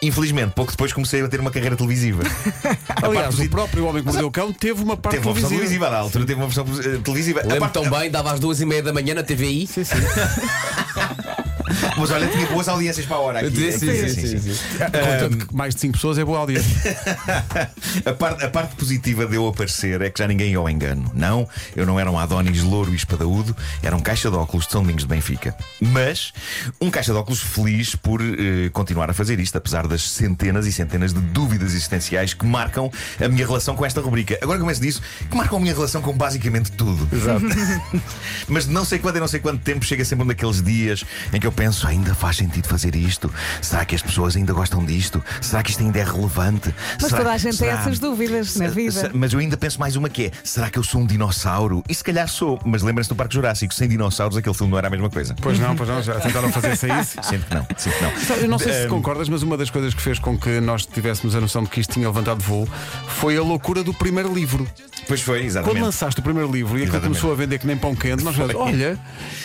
Infelizmente, 0.00 0.52
pouco 0.54 0.70
depois 0.72 0.90
comecei 0.90 1.20
a 1.20 1.28
ter 1.28 1.38
uma 1.38 1.50
carreira 1.50 1.76
televisiva. 1.76 2.22
A 2.88 3.06
Aliás, 3.06 3.34
parte 3.34 3.46
o 3.46 3.50
próprio 3.50 3.84
Homem 3.84 4.02
que 4.02 4.08
Mordeu 4.08 4.26
o 4.28 4.30
Cão 4.30 4.52
teve 4.54 4.82
uma 4.82 4.96
parte 4.96 5.16
Teve 5.16 5.26
uma 5.28 5.34
televisiva. 5.34 5.60
televisiva, 5.60 5.88
à 5.88 5.98
altura 5.98 6.24
teve 6.24 6.40
uma 6.40 6.46
versão 6.48 6.64
eh, 6.78 6.98
televisiva. 7.04 7.40
Lembro 7.42 7.60
parte- 7.60 7.72
tão 7.74 7.90
bem, 7.90 8.10
dava 8.10 8.32
às 8.32 8.40
duas 8.40 8.58
e 8.62 8.64
meia 8.64 8.82
da 8.82 8.90
manhã 8.92 9.12
na 9.12 9.22
TVI. 9.22 9.66
Sim, 9.66 9.84
sim. 9.84 9.94
Mas 11.96 12.10
olha, 12.10 12.26
tinha 12.28 12.46
boas 12.46 12.68
audiências 12.68 13.06
para 13.06 13.16
a 13.16 13.20
hora 13.20 13.40
aqui. 13.40 13.72
Sim, 13.72 13.78
sim, 13.78 14.08
sim, 14.08 14.38
sim, 14.38 14.52
sim. 14.52 14.78
Contanto 14.78 15.46
que 15.46 15.54
mais 15.54 15.74
de 15.74 15.80
5 15.80 15.94
pessoas 15.94 16.18
é 16.18 16.24
boa 16.24 16.38
audiência. 16.38 16.70
A 18.04 18.12
parte, 18.12 18.44
a 18.44 18.48
parte 18.48 18.76
positiva 18.76 19.26
de 19.26 19.36
eu 19.36 19.46
aparecer 19.46 20.00
é 20.00 20.10
que 20.10 20.18
já 20.18 20.26
ninguém 20.26 20.52
ia 20.52 20.58
ao 20.58 20.68
engano. 20.68 21.10
Não, 21.14 21.48
eu 21.74 21.84
não 21.84 21.98
era 21.98 22.10
um 22.10 22.18
Adonis 22.18 22.62
louro 22.62 22.92
e 22.92 22.96
espadaúdo, 22.96 23.56
era 23.82 23.94
um 23.96 24.00
caixa 24.00 24.30
de 24.30 24.36
óculos 24.36 24.66
de 24.66 24.72
São 24.72 24.82
Domingos 24.82 25.02
de 25.02 25.08
Benfica. 25.08 25.54
Mas 25.80 26.32
um 26.80 26.90
caixa 26.90 27.12
de 27.12 27.18
óculos 27.18 27.40
feliz 27.40 27.94
por 27.94 28.20
eh, 28.20 28.68
continuar 28.72 29.10
a 29.10 29.12
fazer 29.12 29.40
isto, 29.40 29.56
apesar 29.56 29.86
das 29.86 30.02
centenas 30.02 30.66
e 30.66 30.72
centenas 30.72 31.12
de 31.12 31.20
dúvidas 31.20 31.72
existenciais 31.72 32.34
que 32.34 32.46
marcam 32.46 32.90
a 33.22 33.28
minha 33.28 33.46
relação 33.46 33.74
com 33.74 33.84
esta 33.84 34.00
rubrica. 34.00 34.38
Agora 34.40 34.58
que 34.58 34.62
começo 34.62 34.80
disso, 34.80 35.02
que 35.28 35.36
marcam 35.36 35.58
a 35.58 35.60
minha 35.60 35.74
relação 35.74 36.00
com 36.00 36.12
basicamente 36.16 36.72
tudo. 36.72 37.08
Exato. 37.14 37.44
Mas 38.48 38.66
não 38.66 38.84
sei 38.84 38.98
quanto 38.98 39.16
e 39.16 39.20
não 39.20 39.28
sei 39.28 39.40
quanto 39.40 39.60
tempo 39.62 39.84
chega 39.84 40.04
sempre 40.04 40.24
um 40.24 40.28
daqueles 40.28 40.62
dias 40.62 41.04
em 41.32 41.40
que 41.40 41.46
eu 41.46 41.52
penso: 41.60 41.86
ainda 41.86 42.14
faz 42.14 42.36
sentido 42.38 42.66
fazer 42.66 42.94
isto? 42.96 43.30
Será 43.60 43.84
que 43.84 43.94
as 43.94 44.00
pessoas 44.00 44.34
ainda 44.34 44.52
gostam 44.54 44.82
disto? 44.84 45.22
Será 45.42 45.62
que 45.62 45.70
isto 45.70 45.82
ainda 45.82 45.98
é 45.98 46.04
relevante? 46.04 46.74
Mas 47.00 47.10
Será- 47.10 47.18
toda 47.18 47.32
a 47.32 47.36
gente 47.36 47.58
tem 47.58 47.68
será- 47.68 47.80
essas 47.80 47.98
dúvidas 47.98 48.56
na 48.56 48.68
vida. 48.68 48.92
se- 48.92 49.10
Mas 49.12 49.32
eu 49.34 49.38
ainda 49.40 49.56
penso 49.58 49.78
mais 49.78 49.94
uma 49.94 50.08
que 50.08 50.26
é: 50.26 50.30
será 50.42 50.70
que 50.70 50.78
eu 50.78 50.82
sou 50.82 51.02
um 51.02 51.06
dinossauro? 51.06 51.84
E 51.86 51.94
se 51.94 52.02
calhar 52.02 52.26
sou, 52.28 52.58
mas 52.64 52.82
lembrem-se 52.82 53.10
do 53.10 53.14
Parque 53.16 53.34
Jurássico, 53.34 53.74
sem 53.74 53.88
dinossauros 53.88 54.38
aquele 54.38 54.54
filme 54.54 54.70
não 54.70 54.78
era 54.78 54.86
a 54.86 54.90
mesma 54.90 55.10
coisa. 55.10 55.34
Pois 55.40 55.58
não, 55.58 55.76
pois 55.76 55.88
não, 55.88 56.02
já 56.02 56.18
tentaram 56.18 56.50
fazer 56.50 56.72
isso. 56.72 57.16
Sinto 57.22 57.44
que 57.46 57.54
não, 57.54 57.66
sinto 57.76 57.94
que 57.96 58.02
não. 58.32 58.36
Eu 58.36 58.48
não 58.48 58.58
sei 58.58 58.72
se 58.72 58.88
concordas, 58.88 59.28
mas 59.28 59.42
uma 59.42 59.56
das 59.58 59.68
coisas 59.68 59.92
que 59.92 60.00
fez 60.00 60.18
com 60.18 60.38
que 60.38 60.60
nós 60.60 60.86
tivéssemos 60.86 61.34
a 61.34 61.40
noção 61.40 61.62
de 61.62 61.68
que 61.68 61.80
isto 61.80 61.92
tinha 61.92 62.06
levantado 62.08 62.40
voo 62.42 62.66
foi 63.18 63.36
a 63.36 63.42
loucura 63.42 63.84
do 63.84 63.92
primeiro 63.92 64.32
livro. 64.32 64.66
Pois 65.10 65.22
foi, 65.22 65.38
Quando 65.38 65.46
exatamente. 65.46 65.82
lançaste 65.82 66.20
o 66.20 66.22
primeiro 66.22 66.52
livro 66.52 66.78
e 66.78 66.84
aquilo 66.84 67.00
começou 67.00 67.32
a 67.32 67.34
vender 67.34 67.58
que 67.58 67.66
nem 67.66 67.76
pão 67.76 67.96
quente, 67.96 68.22
nós 68.22 68.36
falamos, 68.36 68.54
olha, 68.54 68.96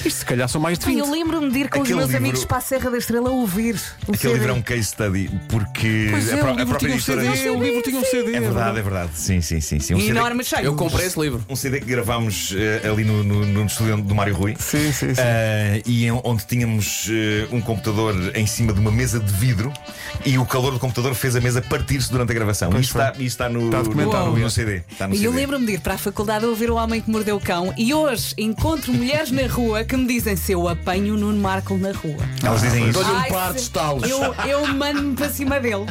isto 0.06 0.20
se 0.20 0.24
calhar 0.26 0.48
são 0.48 0.62
mais 0.62 0.78
de 0.78 0.86
Ai, 0.86 0.92
20. 0.94 1.00
eu 1.04 1.12
lembro-me 1.12 1.50
de 1.52 1.58
ir 1.58 1.70
com 1.70 1.80
os 1.80 1.86
Aquele 1.86 1.96
meus 1.98 2.10
livro- 2.12 2.24
amigos 2.24 2.46
para 2.46 2.58
a 2.58 2.62
Serra 2.62 2.92
da 2.92 2.98
Estrela 3.00 3.30
a 3.30 3.34
ouvir. 3.34 3.74
o 4.08 4.12
Aquele 4.12 4.18
CD. 4.18 4.34
livro 4.36 4.50
é 4.50 4.54
um 4.54 4.62
case 4.62 4.84
study, 4.84 5.32
porque 5.50 6.10
Pois 6.12 6.30
é, 6.30 6.34
a, 6.36 6.38
pró- 6.38 6.50
o 6.50 6.52
a 6.52 6.56
livro 6.58 6.66
própria 6.68 6.78
tinha 6.78 6.92
um 6.92 6.96
editora. 6.98 7.36
CD, 7.36 7.50
o 7.50 7.64
livro 7.64 7.82
tinha 7.82 8.00
um 8.00 8.04
CD. 8.06 8.36
É 8.36 8.40
verdade, 8.40 8.78
é 8.78 8.82
verdade. 8.84 9.10
Sim, 9.16 9.42
sim, 9.42 9.60
sim. 9.60 9.80
sim. 9.80 9.96
Um, 9.96 9.98
E 9.98 10.02
CD, 10.02 10.12
enorme 10.20 10.44
cheio. 10.44 10.66
Eu 10.66 10.76
comprei 10.76 11.08
esse 11.08 11.20
livro. 11.20 11.44
um 11.50 11.56
CD 11.56 11.80
que 11.80 11.88
gravámos 11.88 12.54
eh, 12.56 12.88
ali 12.88 13.04
no, 13.04 13.24
no, 13.24 13.44
no 13.44 13.66
estúdio 13.66 13.98
do 13.98 14.14
Mário 14.14 14.36
Rui. 14.36 14.56
Sim, 14.60 14.92
sim, 14.94 15.16
sim. 15.16 15.22
Ah, 15.22 15.82
e 15.84 16.06
em- 16.06 16.22
onde 16.24 16.46
tínhamos 16.46 17.08
eh, 17.10 17.48
um 17.52 17.60
computador 17.60 18.14
em 18.36 18.46
cima 18.46 18.72
de 18.72 18.80
uma 18.80 18.92
mesa 18.92 19.20
de 19.20 19.34
vidro 19.34 19.74
e 20.24 20.38
o 20.38 20.46
calor 20.46 20.72
do 20.74 20.80
computador 20.80 21.16
fez 21.16 21.36
a 21.36 21.42
mesa 21.42 21.60
partir-se 21.62 22.12
durante 22.12 22.30
a 22.32 22.36
gravação. 22.36 22.70
E 22.74 22.82
isso 22.82 22.92
está, 22.98 23.12
isso 23.14 23.22
está 23.24 23.50
no, 23.50 23.66
Está 23.66 23.82
documentado, 23.82 24.30
no, 24.32 24.38
é. 24.38 24.42
no 24.42 24.50
CD. 24.52 24.82
Está 24.92 25.08
no 25.08 25.16
E 25.16 25.24
eu 25.24 25.32
CD. 25.32 25.42
Lembro-me 25.56 25.66
de 25.68 25.74
ir 25.74 25.80
para 25.80 25.94
a 25.94 25.98
faculdade 25.98 26.44
a 26.44 26.48
ouvir 26.50 26.70
o 26.70 26.76
homem 26.76 27.00
que 27.02 27.10
mordeu 27.10 27.38
o 27.38 27.40
cão 27.40 27.74
e 27.78 27.94
hoje 27.94 28.34
encontro 28.38 28.92
mulheres 28.94 29.32
na 29.32 29.48
rua 29.48 29.84
que 29.86 29.96
me 29.96 30.06
dizem 30.06 30.36
se 30.36 30.52
eu 30.52 30.68
apanho 30.68 31.14
o 31.16 31.18
Nuno 31.18 31.40
Marco 31.42 31.78
na 31.78 31.92
rua. 31.94 32.18
Elas 32.44 32.62
dizem 32.62 32.84
isso. 32.90 32.94
Dou-lhe 32.94 33.10
um 33.10 33.16
Ai, 33.18 33.30
par 33.30 33.54
de 33.54 33.60
se- 33.60 33.64
estalos. 33.66 34.10
Eu, 34.10 34.20
eu 34.46 34.68
mando-me 34.68 35.16
para 35.16 35.30
cima 35.30 35.60
dele. 35.60 35.86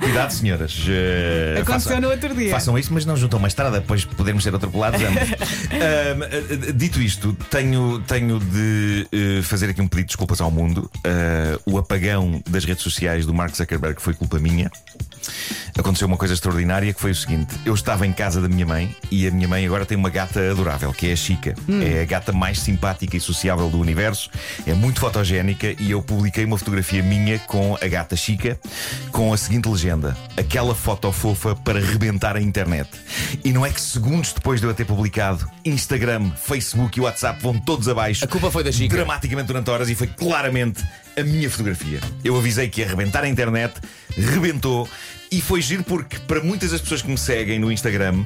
Cuidado, 0.00 0.30
senhoras. 0.32 0.74
Eh, 0.88 1.58
Aconteceu 1.60 1.90
façam- 1.92 2.00
no 2.00 2.08
outro 2.10 2.34
dia. 2.34 2.50
Façam 2.50 2.78
isso, 2.78 2.92
mas 2.94 3.04
não 3.04 3.16
juntam 3.16 3.38
uma 3.38 3.48
estrada, 3.48 3.78
depois 3.80 4.04
podemos 4.06 4.42
ser 4.42 4.54
atropelados 4.54 5.00
ambos. 5.02 5.28
Ahm, 5.72 6.22
eh, 6.68 6.72
dito 6.72 7.00
isto, 7.02 7.36
tenho, 7.50 8.00
tenho 8.06 8.38
de 8.38 9.06
eh, 9.12 9.42
fazer 9.42 9.68
aqui 9.70 9.82
um 9.82 9.86
pedido 9.88 10.06
de 10.06 10.08
desculpas 10.08 10.40
ao 10.40 10.50
mundo. 10.50 10.90
Ah, 11.04 11.58
o 11.66 11.76
apagão 11.78 12.42
das 12.48 12.64
redes 12.64 12.82
sociais 12.82 13.26
do 13.26 13.34
Mark 13.34 13.54
Zuckerberg 13.54 14.00
foi 14.00 14.14
culpa 14.14 14.38
minha. 14.38 14.70
Aconteceu 15.78 16.08
uma 16.08 16.16
coisa 16.16 16.34
extraordinária 16.34 16.92
que 16.92 17.00
foi 17.00 17.12
o 17.12 17.14
seguinte: 17.14 17.54
eu 17.64 17.72
estava 17.72 18.04
em 18.04 18.12
casa 18.12 18.40
da 18.40 18.48
minha 18.48 18.66
mãe 18.66 18.94
e 19.10 19.28
a 19.28 19.30
minha 19.30 19.46
mãe 19.46 19.64
agora 19.64 19.86
tem 19.86 19.96
uma 19.96 20.10
gata 20.10 20.50
adorável, 20.50 20.92
que 20.92 21.08
é 21.08 21.12
a 21.12 21.16
Chica. 21.16 21.54
É 21.82 22.02
a 22.02 22.04
gata 22.04 22.32
mais 22.32 22.58
simpática 22.58 23.16
e 23.16 23.20
sociável 23.20 23.70
do 23.70 23.78
universo, 23.78 24.28
é 24.66 24.74
muito 24.74 25.00
fotogénica 25.00 25.74
e 25.78 25.90
eu 25.90 26.02
publiquei 26.02 26.44
uma 26.44 26.58
fotografia 26.58 27.02
minha 27.02 27.38
com 27.38 27.76
a 27.80 27.86
gata 27.86 28.16
Chica 28.16 28.58
com 29.12 29.32
a 29.32 29.36
seguinte 29.36 29.68
legenda: 29.68 30.16
aquela 30.36 30.74
foto 30.74 31.12
fofa 31.12 31.54
para 31.54 31.78
rebentar 31.78 32.36
a 32.36 32.40
internet. 32.40 32.88
E 33.44 33.52
não 33.52 33.64
é 33.64 33.70
que 33.70 33.80
segundos 33.80 34.32
depois 34.32 34.60
de 34.60 34.66
eu 34.66 34.70
a 34.70 34.74
ter 34.74 34.84
publicado, 34.84 35.48
Instagram, 35.64 36.30
Facebook 36.30 36.98
e 36.98 37.02
WhatsApp 37.02 37.40
vão 37.40 37.58
todos 37.58 37.88
abaixo. 37.88 38.24
A 38.24 38.28
culpa 38.28 38.50
foi 38.50 38.64
da 38.64 38.72
Chica. 38.72 38.96
Dramaticamente 38.96 39.46
durante 39.46 39.70
horas 39.70 39.88
e 39.88 39.94
foi 39.94 40.08
claramente 40.08 40.82
a 41.18 41.24
minha 41.24 41.50
fotografia. 41.50 42.00
Eu 42.24 42.36
avisei 42.36 42.68
que 42.68 42.80
ia 42.80 42.88
rebentar 42.88 43.24
a 43.24 43.28
internet, 43.28 43.74
rebentou. 44.16 44.88
E 45.30 45.42
foi 45.42 45.60
giro 45.60 45.82
porque, 45.84 46.18
para 46.20 46.40
muitas 46.40 46.70
das 46.70 46.80
pessoas 46.80 47.02
que 47.02 47.10
me 47.10 47.18
seguem 47.18 47.58
no 47.58 47.70
Instagram, 47.70 48.24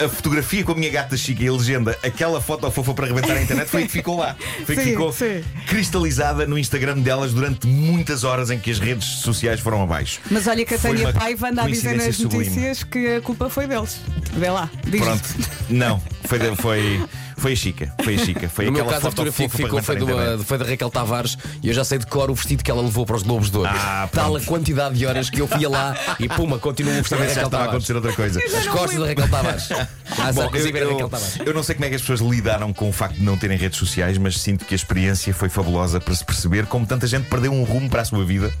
a 0.00 0.08
fotografia 0.08 0.64
com 0.64 0.72
a 0.72 0.74
minha 0.74 0.90
gata 0.90 1.16
chica 1.16 1.44
e 1.44 1.46
a 1.48 1.52
legenda, 1.52 1.96
aquela 2.02 2.40
foto 2.40 2.68
fofa 2.72 2.92
para 2.92 3.06
rebentar 3.06 3.36
a 3.36 3.42
internet, 3.42 3.68
foi 3.68 3.84
a 3.84 3.86
que 3.86 3.92
ficou 3.92 4.18
lá. 4.18 4.34
Foi 4.64 4.74
a 4.74 4.78
que 4.78 4.84
Sim, 4.84 4.90
ficou 4.90 5.12
sim. 5.12 5.44
cristalizada 5.68 6.46
no 6.46 6.58
Instagram 6.58 6.98
delas 6.98 7.32
durante 7.32 7.68
muitas 7.68 8.24
horas 8.24 8.50
em 8.50 8.58
que 8.58 8.68
as 8.68 8.80
redes 8.80 9.06
sociais 9.06 9.60
foram 9.60 9.80
abaixo. 9.80 10.20
Mas 10.28 10.48
olha 10.48 10.64
que 10.64 10.74
a 10.74 10.78
Tânia 10.78 11.12
Paiva 11.12 11.50
anda 11.50 11.62
a 11.62 11.68
dizer 11.68 11.96
nas 11.96 12.16
sublime. 12.16 12.46
notícias 12.46 12.82
que 12.82 13.14
a 13.14 13.20
culpa 13.20 13.48
foi 13.48 13.68
deles. 13.68 14.00
Vê 14.32 14.48
lá, 14.50 14.70
diz 14.86 15.00
Pronto, 15.00 15.28
não, 15.68 16.00
foi, 16.24 16.38
foi, 16.56 17.06
foi 17.36 17.52
a 17.52 17.56
Chica. 17.56 17.92
Foi 18.04 18.14
a 18.14 18.18
Chica. 18.18 18.48
Foi 18.48 18.66
No 18.66 18.72
meu 18.72 18.82
aquela 18.82 18.94
caso, 18.96 19.08
a 19.08 19.10
foto 19.10 19.16
fotografia 19.32 19.48
que 19.48 19.56
ficou 19.56 19.82
foi, 19.82 19.96
a 19.96 20.04
uma- 20.04 20.12
internet. 20.12 20.44
foi 20.44 20.58
da 20.58 20.64
Raquel 20.64 20.90
Tavares 20.90 21.36
e 21.62 21.68
eu 21.68 21.74
já 21.74 21.82
sei 21.84 21.98
de 21.98 22.06
cor 22.06 22.30
o 22.30 22.34
vestido 22.34 22.62
que 22.62 22.70
ela 22.70 22.80
levou 22.80 23.04
para 23.04 23.16
os 23.16 23.22
Globos 23.24 23.50
de 23.50 23.56
Ouro. 23.58 23.70
Ah, 23.72 24.08
Tal 24.12 24.26
a 24.26 24.30
pronto. 24.38 24.46
quantidade 24.46 24.94
de 24.96 25.04
horas 25.06 25.28
que 25.30 25.40
eu 25.40 25.48
fia 25.48 25.68
lá 25.68 25.96
e 26.20 26.28
puma, 26.28 26.58
continua 26.58 26.92
o 26.92 26.96
vestido 26.98 27.18
da 27.18 27.26
Também 27.26 27.34
já 27.34 27.42
Raquel 27.42 27.46
estava 27.48 27.64
a 27.64 27.66
Tavares. 27.66 27.70
acontecer 27.90 27.94
outra 27.96 28.12
coisa. 28.12 28.40
As 28.58 28.66
costas 28.68 29.00
da 29.00 29.06
Raquel 29.06 29.28
Tavares. 29.28 29.68
Ah, 30.18 30.32
Bom, 30.32 30.40
a 30.42 30.44
eu, 30.46 30.50
Raquel 30.64 30.90
eu, 30.90 31.08
Tavares. 31.08 31.38
eu 31.46 31.54
não 31.54 31.62
sei 31.62 31.74
como 31.76 31.84
é 31.84 31.88
que 31.88 31.94
as 31.94 32.00
pessoas 32.00 32.20
lidaram 32.20 32.72
com 32.72 32.88
o 32.88 32.92
facto 32.92 33.14
de 33.14 33.22
não 33.22 33.36
terem 33.38 33.56
redes 33.56 33.78
sociais, 33.78 34.18
mas 34.18 34.40
sinto 34.40 34.64
que 34.64 34.74
a 34.74 34.76
experiência 34.76 35.32
foi 35.32 35.48
fabulosa 35.48 36.00
para 36.00 36.12
se 36.14 36.24
perceber 36.24 36.66
como 36.66 36.84
tanta 36.84 37.06
gente 37.06 37.28
perdeu 37.28 37.52
um 37.52 37.62
rumo 37.62 37.88
para 37.88 38.02
a 38.02 38.04
sua 38.04 38.24
vida 38.24 38.52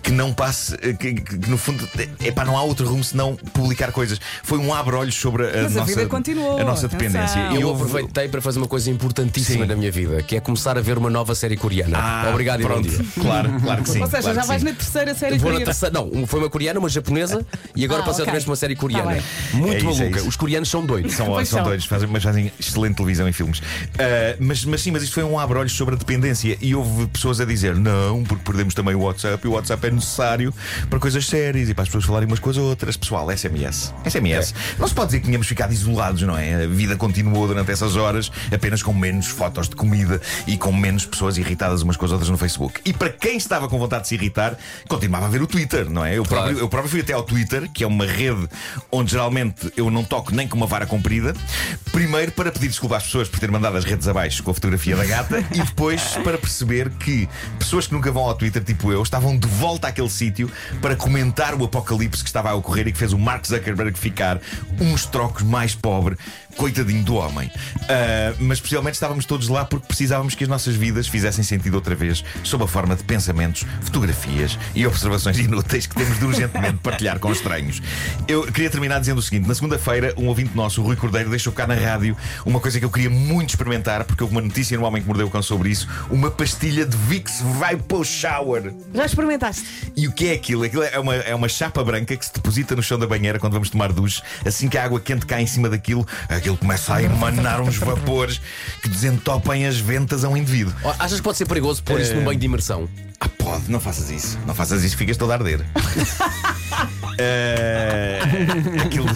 que 0.00 0.12
não 0.12 0.32
passe, 0.32 0.76
que, 0.78 1.14
que- 1.14 1.38
que 1.38 1.50
no 1.50 1.58
fundo, 1.58 1.86
é 2.24 2.30
pá, 2.30 2.44
não 2.44 2.56
há 2.56 2.62
outro 2.62 2.86
rumo 2.88 3.02
senão 3.02 3.34
publicar 3.52 3.90
coisas. 3.90 4.20
Foi 4.44 4.58
um 4.58 4.72
abre-olhos 4.96 5.14
sobre 5.14 5.44
a, 5.46 5.62
Mas 5.62 5.76
a 5.76 5.80
nossa, 5.80 5.84
vida 5.94 6.06
continuou, 6.06 6.58
a 6.58 6.64
nossa 6.64 6.88
dependência. 6.88 7.38
Eu 7.54 7.60
Eu 7.66 7.70
aproveitei 7.74 8.28
para 8.28 8.40
fazer 8.40 8.58
uma 8.58 8.68
coisa 8.68 8.90
importantíssima 8.90 9.64
Sim. 9.64 9.68
na 9.68 9.76
minha 9.76 9.90
vida, 9.90 10.22
que 10.22 10.36
é 10.36 10.40
começar 10.40 10.78
a 10.78 10.80
ver 10.80 10.96
uma 10.98 11.10
nova 11.10 11.34
série 11.34 11.56
coreana. 11.56 11.98
Ah, 11.98 12.28
Obrigado 12.30 12.60
e 12.60 12.62
bom 12.62 12.68
pronto. 12.70 12.88
dia. 12.88 12.98
Claro, 13.20 13.60
claro 13.60 13.82
que 13.82 13.90
sim. 13.90 14.00
Ou 14.00 14.06
seja, 14.06 14.22
claro 14.22 14.34
já 14.36 14.42
que 14.42 14.48
vais 14.48 14.60
sim. 14.62 14.68
na 14.68 14.74
terceira 14.74 15.14
série 15.14 15.38
Vou 15.38 15.50
na 15.50 15.58
coreana. 15.58 15.64
terceira, 15.64 15.92
não, 15.94 16.26
foi 16.26 16.40
uma 16.40 16.50
coreana, 16.50 16.78
uma 16.78 16.88
japonesa 16.88 17.44
e 17.74 17.84
agora 17.84 18.02
Ah, 18.02 18.04
passei 18.06 18.22
outra 18.22 18.30
ok. 18.30 18.32
vez 18.32 18.44
para 18.44 18.50
uma 18.50 18.56
série 18.56 18.76
coreana. 18.76 19.12
bem. 19.12 19.22
Muito 19.54 19.72
É 19.74 19.76
isso, 19.78 19.88
é 19.88 19.92
maluca. 20.04 20.18
isso. 20.20 20.28
Os 20.28 20.36
coreanos 20.36 20.68
são 20.70 20.84
doidos. 20.86 21.14
São, 21.14 21.26
Pois 21.26 21.48
são 21.48 21.58
são. 21.58 21.66
doidos, 21.68 21.86
fazem, 21.86 22.08
mas 22.08 22.22
fazem 22.22 22.52
excelente 22.58 22.96
televisão 22.96 23.28
e 23.28 23.32
filmes. 23.32 23.60
Ah, 23.98 24.36
mas, 24.40 24.64
mas 24.64 24.80
sim, 24.80 24.90
mas 24.90 25.02
isto 25.02 25.14
foi 25.14 25.24
um 25.24 25.38
abre-olhos 25.38 25.72
sobre 25.72 25.94
a 25.94 25.98
dependência. 25.98 26.56
E 26.60 26.74
houve 26.74 27.06
pessoas 27.08 27.40
a 27.40 27.44
dizer: 27.44 27.74
não, 27.74 28.22
porque 28.24 28.42
perdemos 28.44 28.74
também 28.74 28.94
o 28.94 29.00
WhatsApp 29.00 29.44
e 29.44 29.48
o 29.48 29.52
WhatsApp 29.52 29.86
é 29.86 29.90
necessário 29.90 30.54
para 30.88 30.98
coisas 30.98 31.26
sérias 31.26 31.68
e 31.68 31.74
para 31.74 31.82
as 31.82 31.88
pessoas 31.88 32.04
falarem 32.04 32.26
umas 32.28 32.38
com 32.38 32.50
as 32.50 32.56
outras. 32.56 32.96
Pessoal, 32.96 33.30
SMS. 33.30 33.92
SMS. 34.08 34.54
Não 34.78 34.85
se 34.88 34.94
pode 34.94 35.08
dizer 35.08 35.20
que 35.20 35.26
tínhamos 35.26 35.46
ficado 35.46 35.72
isolados, 35.72 36.22
não 36.22 36.36
é? 36.36 36.64
A 36.64 36.66
vida 36.66 36.86
vida 36.86 36.96
continuou 36.96 37.48
durante 37.48 37.72
essas 37.72 37.96
horas, 37.96 38.30
apenas 38.54 38.80
com 38.80 38.94
menos 38.94 39.26
fotos 39.26 39.68
de 39.68 39.74
comida 39.74 40.20
e 40.46 40.56
com 40.56 40.72
menos 40.72 41.04
pessoas 41.04 41.36
irritadas 41.36 41.82
umas 41.82 41.96
com 41.96 42.04
as 42.04 42.12
outras 42.12 42.30
no 42.30 42.38
Facebook. 42.38 42.80
E 42.84 42.92
para 42.92 43.10
quem 43.10 43.36
estava 43.36 43.68
com 43.68 43.76
vontade 43.76 44.02
de 44.02 44.08
se 44.08 44.14
irritar, 44.14 44.56
continuava 44.88 45.26
a 45.26 45.28
ver 45.28 45.42
o 45.42 45.48
Twitter, 45.48 45.90
não 45.90 46.04
é? 46.04 46.16
Eu 46.16 46.22
próprio, 46.22 46.52
Claro. 46.52 46.58
eu 46.64 46.68
próprio 46.68 46.90
fui 46.90 47.00
até 47.00 47.12
ao 47.12 47.24
Twitter, 47.24 47.68
que 47.72 47.82
é 47.82 47.86
uma 47.88 48.06
rede 48.06 48.48
onde 48.92 49.10
geralmente 49.10 49.72
eu 49.76 49.90
não 49.90 50.04
toco 50.04 50.32
nem 50.32 50.46
com 50.46 50.56
uma 50.56 50.66
vara 50.66 50.86
comprida. 50.86 51.34
Primeiro 51.90 52.30
para 52.30 52.52
pedir 52.52 52.68
desculpa 52.68 52.96
às 52.98 53.02
pessoas 53.04 53.28
por 53.28 53.40
ter 53.40 53.50
mandado 53.50 53.76
as 53.76 53.84
redes 53.84 54.06
abaixo 54.06 54.42
com 54.44 54.52
a 54.52 54.54
fotografia 54.54 54.94
da 54.94 55.04
gata 55.04 55.44
e 55.52 55.62
depois 55.62 56.02
para 56.22 56.38
perceber 56.38 56.90
que 56.90 57.28
pessoas 57.58 57.88
que 57.88 57.94
nunca 57.94 58.12
vão 58.12 58.24
ao 58.24 58.34
Twitter, 58.34 58.62
tipo 58.62 58.92
eu, 58.92 59.02
estavam 59.02 59.36
de 59.36 59.48
volta 59.48 59.88
àquele 59.88 60.10
sítio 60.10 60.48
para 60.80 60.94
comentar 60.94 61.54
o 61.54 61.64
apocalipse 61.64 62.22
que 62.22 62.28
estava 62.28 62.50
a 62.50 62.54
ocorrer 62.54 62.86
e 62.86 62.92
que 62.92 62.98
fez 62.98 63.12
o 63.12 63.18
Mark 63.18 63.44
Zuckerberg 63.44 63.98
ficar 63.98 64.38
uns 64.80 65.06
trocos 65.06 65.42
mais 65.42 65.74
pobre. 65.74 66.16
Coitadinho 66.56 67.04
do 67.04 67.16
homem. 67.16 67.50
Ah, 67.88 68.34
mas 68.38 68.58
especialmente 68.58 68.94
estávamos 68.94 69.24
todos 69.24 69.48
lá 69.48 69.64
porque 69.64 69.86
precisávamos 69.86 70.34
que 70.34 70.44
as 70.44 70.48
nossas 70.48 70.74
vidas 70.74 71.06
fizessem 71.06 71.44
sentido 71.44 71.74
outra 71.74 71.94
vez, 71.94 72.24
sob 72.42 72.64
a 72.64 72.66
forma 72.66 72.96
de 72.96 73.04
pensamentos, 73.04 73.64
fotografias 73.82 74.58
e 74.74 74.86
observações 74.86 75.38
inúteis 75.40 75.86
que 75.86 75.94
temos 75.94 76.18
de 76.18 76.24
urgentemente 76.24 76.78
partilhar 76.82 77.18
com 77.18 77.30
estranhos. 77.30 77.82
Eu 78.26 78.44
queria 78.44 78.70
terminar 78.70 79.00
dizendo 79.00 79.18
o 79.18 79.22
seguinte: 79.22 79.46
na 79.46 79.54
segunda-feira, 79.54 80.14
um 80.16 80.26
ouvinte 80.26 80.56
nosso, 80.56 80.80
o 80.80 80.84
Rui 80.84 80.96
Cordeiro, 80.96 81.30
deixou 81.30 81.52
cá 81.52 81.66
na 81.66 81.74
rádio 81.74 82.16
uma 82.44 82.60
coisa 82.60 82.78
que 82.78 82.84
eu 82.84 82.90
queria 82.90 83.10
muito 83.10 83.50
experimentar, 83.50 84.04
porque 84.04 84.22
houve 84.22 84.34
uma 84.34 84.42
notícia 84.42 84.76
no 84.78 84.84
Homem 84.84 85.02
que 85.02 85.08
Mordeu 85.08 85.26
o 85.26 85.30
Cão 85.30 85.42
sobre 85.42 85.70
isso: 85.70 85.88
uma 86.10 86.30
pastilha 86.30 86.84
de 86.86 86.96
Vicks 86.96 87.40
Vapor 87.58 88.04
Shower. 88.04 88.74
Já 88.94 89.06
experimentaste? 89.06 89.64
E 89.96 90.08
o 90.08 90.12
que 90.12 90.28
é 90.28 90.32
aquilo? 90.32 90.64
Aquilo 90.64 90.82
é 90.82 90.98
uma, 90.98 91.14
é 91.14 91.34
uma 91.34 91.48
chapa 91.48 91.82
branca 91.84 92.16
que 92.16 92.24
se 92.24 92.32
deposita 92.32 92.74
no 92.74 92.82
chão 92.82 92.98
da 92.98 93.06
banheira 93.06 93.38
quando 93.38 93.52
vamos 93.52 93.70
tomar 93.70 93.92
duche. 93.92 94.22
Assim 94.44 94.65
que 94.68 94.78
a 94.78 94.84
água 94.84 95.00
quente 95.00 95.26
cai 95.26 95.42
em 95.42 95.46
cima 95.46 95.68
daquilo, 95.68 96.06
aquilo 96.28 96.56
começa 96.56 96.94
a 96.94 97.02
emanar 97.02 97.60
uns 97.60 97.76
vapores 97.76 98.40
que 98.82 98.88
desentopem 98.88 99.66
as 99.66 99.78
ventas 99.78 100.24
a 100.24 100.28
um 100.28 100.36
indivíduo. 100.36 100.74
Achas 100.98 101.18
que 101.18 101.24
pode 101.24 101.38
ser 101.38 101.46
perigoso 101.46 101.82
pôr 101.82 102.00
isso 102.00 102.14
num 102.14 102.24
banho 102.24 102.38
de 102.38 102.46
imersão? 102.46 102.88
Ah, 103.20 103.28
pode, 103.28 103.70
não 103.70 103.80
faças 103.80 104.10
isso. 104.10 104.38
Não 104.46 104.54
faças 104.54 104.84
isso, 104.84 104.96
ficas 104.96 105.16
todo 105.16 105.30
a 105.30 105.34
arder. 105.34 105.64
Eh, 107.18 108.18
aquilo, 108.84 109.06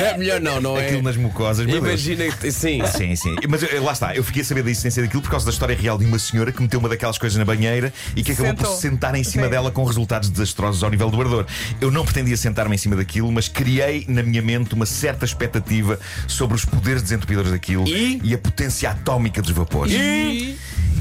É 0.00 0.16
melhor 0.16 0.40
não, 0.40 0.60
não 0.60 0.78
é? 0.78 0.86
aquilo 0.86 1.02
nas 1.02 1.16
mucosas, 1.16 1.66
meu 1.66 1.80
Deus. 1.80 1.86
Imagina 2.06 2.32
que. 2.36 2.50
Sim. 2.52 2.80
Sim, 2.86 3.16
sim. 3.16 3.36
Mas 3.48 3.62
eu- 3.62 3.82
lá 3.82 3.92
está, 3.92 4.14
eu 4.14 4.22
fiquei 4.24 4.42
a 4.42 4.44
saber 4.44 4.62
da 4.62 4.70
existência 4.70 5.02
daquilo 5.02 5.22
por 5.22 5.30
causa 5.30 5.44
da 5.46 5.52
história 5.52 5.76
real 5.76 5.98
de 5.98 6.04
uma 6.04 6.18
senhora 6.18 6.50
que 6.52 6.60
meteu 6.62 6.80
uma 6.80 6.88
daquelas 6.88 7.18
coisas 7.18 7.36
na 7.38 7.44
banheira 7.44 7.92
e 8.16 8.22
que 8.22 8.32
acabou 8.32 8.54
por 8.54 8.62
Sentou. 8.64 8.76
se 8.76 8.82
sentar 8.82 9.14
em 9.14 9.24
cima 9.24 9.44
Sim. 9.44 9.50
dela 9.50 9.70
com 9.70 9.84
resultados 9.84 10.30
desastrosos 10.30 10.82
ao 10.82 10.90
nível 10.90 11.10
do 11.10 11.20
ardor. 11.20 11.46
Eu 11.80 11.90
não 11.90 12.04
pretendia 12.04 12.36
sentar-me 12.36 12.74
em 12.74 12.78
cima 12.78 12.96
daquilo, 12.96 13.30
mas 13.30 13.48
criei 13.48 14.04
na 14.08 14.22
minha 14.22 14.42
mente 14.42 14.74
uma 14.74 14.86
certa 14.86 15.24
expectativa 15.24 15.98
sobre 16.26 16.56
os 16.56 16.64
poderes 16.64 17.02
desentupidores 17.02 17.50
daquilo 17.50 17.86
E? 17.88 18.34
a 18.34 18.38
potência 18.38 18.90
atómica 18.90 19.42
dos 19.42 19.50
vapores. 19.50 19.92
E. 19.92 20.56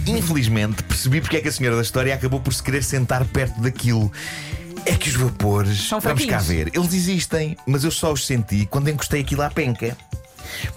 Infelizmente, 0.05 0.83
percebi 0.83 1.19
porque 1.19 1.37
é 1.37 1.41
que 1.41 1.49
a 1.49 1.51
senhora 1.51 1.75
da 1.75 1.81
história 1.81 2.13
acabou 2.13 2.39
por 2.39 2.53
se 2.53 2.63
querer 2.63 2.81
sentar 2.83 3.25
perto 3.25 3.59
daquilo. 3.61 4.11
É 4.85 4.95
que 4.95 5.09
os 5.09 5.15
vapores, 5.15 5.87
São 5.87 5.99
vamos 5.99 6.25
cá 6.25 6.39
fraquinhos. 6.39 6.47
ver, 6.47 6.71
eles 6.77 6.93
existem, 6.93 7.57
mas 7.65 7.83
eu 7.83 7.91
só 7.91 8.11
os 8.13 8.25
senti 8.25 8.65
quando 8.69 8.89
encostei 8.89 9.21
aquilo 9.21 9.41
à 9.41 9.49
penca. 9.49 9.95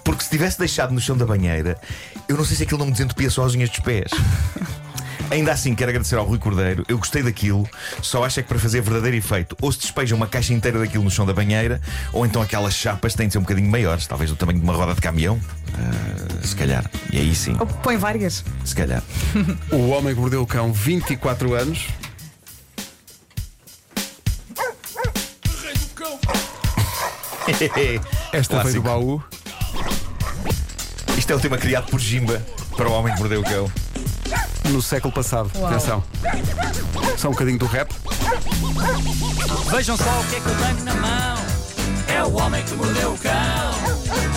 Porque 0.03 0.23
se 0.23 0.29
tivesse 0.29 0.59
deixado 0.59 0.93
no 0.93 0.99
chão 0.99 1.17
da 1.17 1.25
banheira, 1.25 1.79
eu 2.27 2.35
não 2.37 2.43
sei 2.43 2.57
se 2.57 2.63
aquilo 2.63 2.79
não 2.79 2.87
me 2.87 2.91
desentupia 2.91 3.29
só 3.29 3.45
as 3.45 3.55
unhas 3.55 3.69
dos 3.69 3.79
pés. 3.79 4.11
Ainda 5.31 5.53
assim, 5.53 5.73
quero 5.73 5.89
agradecer 5.91 6.15
ao 6.17 6.25
Rui 6.25 6.37
Cordeiro. 6.37 6.83
Eu 6.89 6.97
gostei 6.97 7.23
daquilo, 7.23 7.65
só 8.01 8.25
acho 8.25 8.41
é 8.41 8.43
que 8.43 8.49
para 8.49 8.59
fazer 8.59 8.81
verdadeiro 8.81 9.15
efeito, 9.15 9.55
ou 9.61 9.71
se 9.71 9.79
despeja 9.79 10.13
uma 10.13 10.27
caixa 10.27 10.53
inteira 10.53 10.77
daquilo 10.77 11.05
no 11.05 11.09
chão 11.11 11.25
da 11.25 11.31
banheira, 11.33 11.79
ou 12.11 12.25
então 12.25 12.41
aquelas 12.41 12.73
chapas 12.73 13.13
têm 13.13 13.27
de 13.27 13.31
ser 13.33 13.37
um 13.39 13.43
bocadinho 13.43 13.69
maiores, 13.71 14.05
talvez 14.05 14.29
do 14.29 14.35
tamanho 14.35 14.59
de 14.59 14.63
uma 14.65 14.73
roda 14.73 14.93
de 14.93 14.99
caminhão. 14.99 15.39
Ah, 15.73 16.45
se 16.45 16.53
calhar. 16.53 16.83
E 17.13 17.17
aí 17.17 17.33
sim, 17.33 17.55
Ou 17.57 17.65
põe 17.65 17.95
várias. 17.95 18.43
se 18.65 18.75
calhar. 18.75 19.01
O 19.71 19.87
Homem 19.91 20.13
que 20.13 20.19
Mordeu 20.19 20.41
o 20.41 20.47
Cão, 20.47 20.73
24 20.73 21.53
anos. 21.53 21.87
Esta 28.33 28.63
veio 28.63 28.75
do 28.75 28.81
baú. 28.81 29.21
Isto 31.17 31.33
é 31.33 31.35
o 31.35 31.39
tema 31.39 31.57
criado 31.57 31.89
por 31.89 31.99
Jimba 31.99 32.41
para 32.75 32.87
o 32.89 32.93
homem 32.93 33.13
que 33.13 33.19
mordeu 33.19 33.41
o 33.41 33.43
cão. 33.43 33.71
no 34.69 34.81
século 34.81 35.13
passado. 35.13 35.51
Atenção. 35.65 36.03
Só 37.17 37.27
um 37.27 37.31
bocadinho 37.31 37.59
do 37.59 37.65
rap. 37.67 37.93
Vejam 39.69 39.95
só 39.97 40.03
o 40.03 40.23
que 40.25 40.35
é 40.35 40.39
que 40.39 40.47
eu 40.47 40.55
tenho 40.55 40.83
na 40.83 40.93
mão. 40.95 41.37
É 42.07 42.23
o 42.23 42.33
homem 42.35 42.63
que 42.63 42.73
mordeu 42.73 43.13
o 43.13 43.17
cão. 43.17 43.31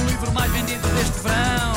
O 0.02 0.06
livro 0.06 0.32
mais 0.32 0.50
vendido 0.52 0.86
deste 0.88 1.18
verão. 1.20 1.72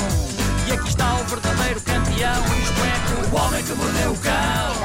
E 0.67 0.71
aqui 0.73 0.89
está 0.89 1.13
o 1.15 1.23
verdadeiro 1.25 1.79
campeão. 1.81 2.43
Isto 2.61 2.81
é 2.83 2.97
o 3.31 3.35
homem 3.39 3.63
que 3.63 3.73
mordeu 3.73 4.11
o 4.11 4.17
cão. 4.17 4.75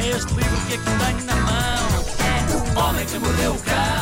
É 0.00 0.08
este 0.10 0.32
livro 0.34 0.56
que 0.66 0.74
aqui 0.74 0.84
tenho 0.84 1.24
na 1.24 1.36
mão. 1.36 1.88
É 2.20 2.44
o 2.54 2.78
homem 2.78 3.04
que 3.06 3.18
mordeu 3.18 3.52
o 3.52 3.58
cão. 3.58 3.93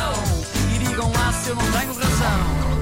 E 1.42 1.44
se 1.44 1.50
eu 1.50 1.56
não 1.56 1.72
tenho 1.72 1.92
razão. 1.92 2.72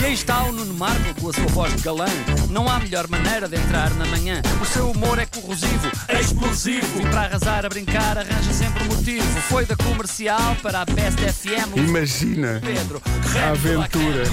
E 0.00 0.04
aí 0.04 0.12
está 0.12 0.42
o 0.42 0.52
Nuno 0.52 0.74
Marco 0.74 1.18
com 1.18 1.30
a 1.30 1.32
sua 1.32 1.46
voz 1.46 1.74
de 1.74 1.82
galã. 1.82 2.04
Não 2.50 2.68
há 2.68 2.78
melhor 2.78 3.08
maneira 3.08 3.48
de 3.48 3.56
entrar 3.56 3.90
na 3.94 4.04
manhã. 4.04 4.42
O 4.60 4.66
seu 4.66 4.90
humor 4.90 5.18
é 5.18 5.24
corrosivo, 5.24 5.90
é 6.08 6.20
explosivo. 6.20 7.00
E 7.00 7.06
para 7.06 7.22
arrasar 7.22 7.64
a 7.64 7.70
brincar, 7.70 8.18
arranja 8.18 8.52
sempre 8.52 8.84
um 8.84 8.86
motivo. 8.88 9.40
Foi 9.48 9.64
da 9.64 9.76
comercial 9.76 10.56
para 10.62 10.82
a 10.82 10.84
Best 10.84 11.18
FM. 11.18 11.74
Imagina. 11.76 12.60
Pedro, 12.62 13.00
A 13.38 13.50
aventura. 13.50 14.24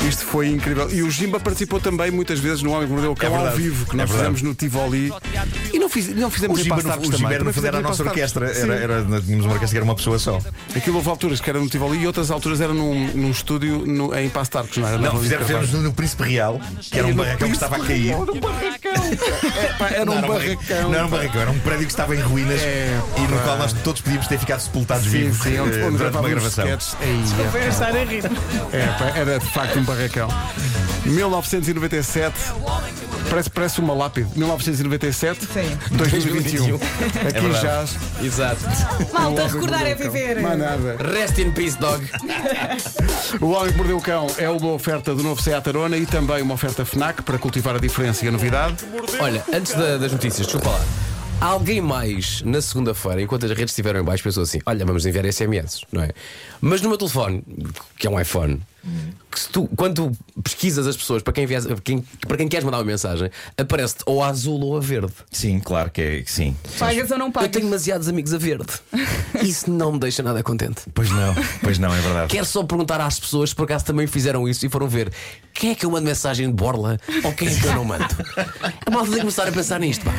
O. 0.00 0.06
Isto 0.08 0.24
foi 0.24 0.48
incrível. 0.48 0.88
E 0.90 1.02
o 1.02 1.10
Jimba 1.10 1.38
participou 1.40 1.80
também 1.80 2.10
muitas 2.10 2.38
vezes 2.38 2.62
no 2.62 2.72
Homem 2.72 2.86
que 2.86 2.92
Mordeu 2.92 3.12
o 3.12 3.16
Cão 3.16 3.34
É 3.34 3.48
ao 3.48 3.56
vivo, 3.56 3.84
que 3.86 3.94
É 3.94 3.96
nós 3.98 4.10
fizemos 4.10 4.42
no 4.42 4.54
Tivoli. 4.54 5.12
E 5.72 5.78
não, 5.78 5.88
fiz, 5.88 6.08
não 6.14 6.28
O 6.28 6.30
fizemos 6.30 6.58
em 6.60 6.62
Jimba, 6.64 6.82
no, 6.82 6.90
Arcos 6.90 7.08
o 7.08 7.12
Jimba 7.16 7.38
no 7.38 7.52
fundo, 7.52 7.66
era 7.66 7.76
a 7.76 7.80
fizemos 7.80 7.82
nossa 7.82 8.02
orquestra. 8.04 8.46
Era, 8.50 8.74
era, 8.74 9.02
tínhamos 9.20 9.44
uma 9.46 9.54
orquestra 9.54 9.68
que 9.68 9.76
era 9.76 9.84
uma 9.84 9.94
pessoa 9.94 10.18
só. 10.18 10.40
Aquilo 10.74 10.96
houve 10.96 11.08
alturas 11.08 11.40
que 11.40 11.50
era 11.50 11.58
no 11.58 11.68
Tivoli 11.68 11.98
e 11.98 12.06
outras 12.06 12.30
alturas 12.30 12.60
era 12.60 12.72
num, 12.72 13.08
num 13.14 13.30
estúdio 13.30 13.84
no- 13.86 14.14
em 14.14 14.28
Passo 14.28 14.50
não 14.76 14.88
era? 14.88 14.98
Não, 14.98 15.20
fizemos, 15.20 15.46
fizemos 15.46 15.72
no 15.72 15.92
Príncipe 15.92 16.22
Real, 16.24 16.60
que 16.80 16.98
era 16.98 17.06
um 17.08 17.14
barracão 17.14 17.48
que 17.48 17.54
estava 17.54 17.76
a 17.76 17.80
cair. 17.80 18.14
Era 19.94 20.10
um 20.10 20.14
Não 20.14 20.14
era 20.14 20.26
um 20.26 20.28
barracão. 20.28 20.82
Não 20.82 20.94
era 20.94 21.06
um 21.06 21.10
barracão, 21.10 21.40
era 21.42 21.50
um 21.50 21.58
prédio 21.58 21.86
que 21.86 21.92
estava 21.92 22.16
em 22.16 22.20
ruínas 22.20 22.60
É, 22.60 22.98
e 23.18 23.20
no 23.22 23.38
qual 23.40 23.58
nós 23.58 23.72
todos 23.72 24.00
podíamos 24.00 24.26
ter 24.26 24.38
ficado 24.38 24.60
sepultados 24.60 25.06
vivos 25.06 25.44
eh, 25.46 25.60
onde 25.60 25.70
durante 25.78 25.96
uma 25.96 25.98
gravávamos 26.28 26.46
os 26.46 26.54
gravação. 26.56 26.98
Ei, 27.02 27.60
é, 27.64 27.68
estar 27.68 27.94
é, 28.72 29.20
era 29.20 29.38
de 29.38 29.46
facto 29.46 29.78
um 29.78 29.84
barracão. 29.84 30.28
1997. 31.04 32.34
Parece, 33.28 33.50
parece 33.50 33.80
uma 33.80 33.92
lápide. 33.94 34.28
1997, 34.36 35.46
Sim. 35.46 35.78
2021. 35.96 36.74
É 36.76 37.28
Aqui 37.28 37.40
verdade. 37.40 37.60
jaz. 37.62 37.96
Exato. 38.22 38.60
Malta, 39.12 39.46
recordar 39.48 39.82
é 39.86 39.94
viver. 39.94 40.40
Mais 40.40 40.58
nada. 40.58 40.96
Rest 41.12 41.38
in 41.38 41.50
peace, 41.52 41.76
dog. 41.78 42.04
O 43.40 43.50
Homem 43.50 43.72
que 43.72 43.78
Mordeu 43.78 43.96
o 43.96 44.00
Cão 44.00 44.26
é 44.38 44.48
uma 44.48 44.72
oferta 44.72 45.14
do 45.14 45.22
novo 45.22 45.42
Seat 45.42 45.68
Arona 45.68 45.96
e 45.96 46.06
também 46.06 46.40
uma 46.42 46.54
oferta 46.54 46.84
FNAC 46.84 47.22
para 47.22 47.38
cultivar 47.38 47.74
a 47.76 47.78
diferença 47.80 48.24
e 48.24 48.28
a 48.28 48.32
novidade. 48.32 48.76
Olha, 49.20 49.42
antes 49.52 49.74
da- 49.74 49.96
das 49.98 50.12
notícias, 50.12 50.46
desculpa 50.46 50.70
lá. 50.70 50.80
Alguém 51.40 51.82
mais 51.82 52.40
na 52.42 52.62
segunda-feira, 52.62 53.20
enquanto 53.20 53.44
as 53.44 53.50
redes 53.52 53.72
estiveram 53.72 54.00
em 54.00 54.02
baixo, 54.02 54.22
pensou 54.22 54.42
assim: 54.42 54.58
olha, 54.64 54.84
vamos 54.86 55.04
enviar 55.04 55.30
SMS, 55.30 55.82
não 55.92 56.02
é? 56.02 56.10
Mas 56.60 56.80
no 56.80 56.88
meu 56.88 56.96
telefone, 56.96 57.44
que 57.98 58.06
é 58.06 58.10
um 58.10 58.18
iPhone, 58.18 58.60
que 59.30 59.40
se 59.40 59.48
tu, 59.48 59.68
quando 59.76 60.10
tu 60.10 60.40
pesquisas 60.42 60.86
as 60.86 60.96
pessoas 60.96 61.22
para 61.22 61.32
quem, 61.32 61.44
envias, 61.44 61.66
quem- 61.84 62.04
para 62.26 62.36
quem 62.36 62.48
queres 62.48 62.64
mandar 62.64 62.78
uma 62.78 62.84
mensagem, 62.84 63.30
aparece-te 63.58 64.02
ou 64.06 64.22
a 64.22 64.28
azul 64.28 64.60
ou 64.62 64.76
a 64.76 64.80
verde. 64.80 65.12
Sim, 65.30 65.58
claro 65.60 65.90
que 65.90 66.00
é. 66.00 66.22
que 66.22 66.30
Sim. 66.32 66.56
Pagas 66.78 67.10
ou 67.10 67.18
não 67.18 67.26
Eu 67.26 67.32
pagas? 67.32 67.50
tenho 67.50 67.64
demasiados 67.66 68.08
amigos 68.08 68.32
a 68.32 68.38
verde. 68.38 68.72
Isso 69.42 69.70
não 69.70 69.92
me 69.92 69.98
deixa 69.98 70.22
nada 70.22 70.42
contente. 70.42 70.82
Pois 70.94 71.10
não, 71.10 71.34
pois 71.62 71.78
não, 71.78 71.94
é 71.94 72.00
verdade. 72.00 72.28
Quero 72.28 72.46
só 72.46 72.62
perguntar 72.62 73.00
às 73.00 73.18
pessoas 73.20 73.50
se 73.50 73.56
por 73.56 73.64
acaso 73.64 73.84
também 73.84 74.06
fizeram 74.06 74.48
isso 74.48 74.64
e 74.64 74.68
foram 74.68 74.88
ver 74.88 75.12
quem 75.52 75.70
é 75.70 75.74
que 75.74 75.84
eu 75.86 75.90
mando 75.90 76.06
mensagem 76.06 76.46
de 76.48 76.52
borla 76.54 76.98
ou 77.24 77.32
quem 77.32 77.48
é 77.48 77.54
que 77.54 77.66
eu 77.66 77.74
não 77.74 77.84
mando. 77.84 78.04
A 78.86 78.90
malta 78.90 79.06
tem 79.06 79.14
que 79.14 79.20
começar 79.20 79.48
a 79.48 79.52
pensar 79.52 79.78
nisto, 79.80 80.04
pá. 80.04 80.12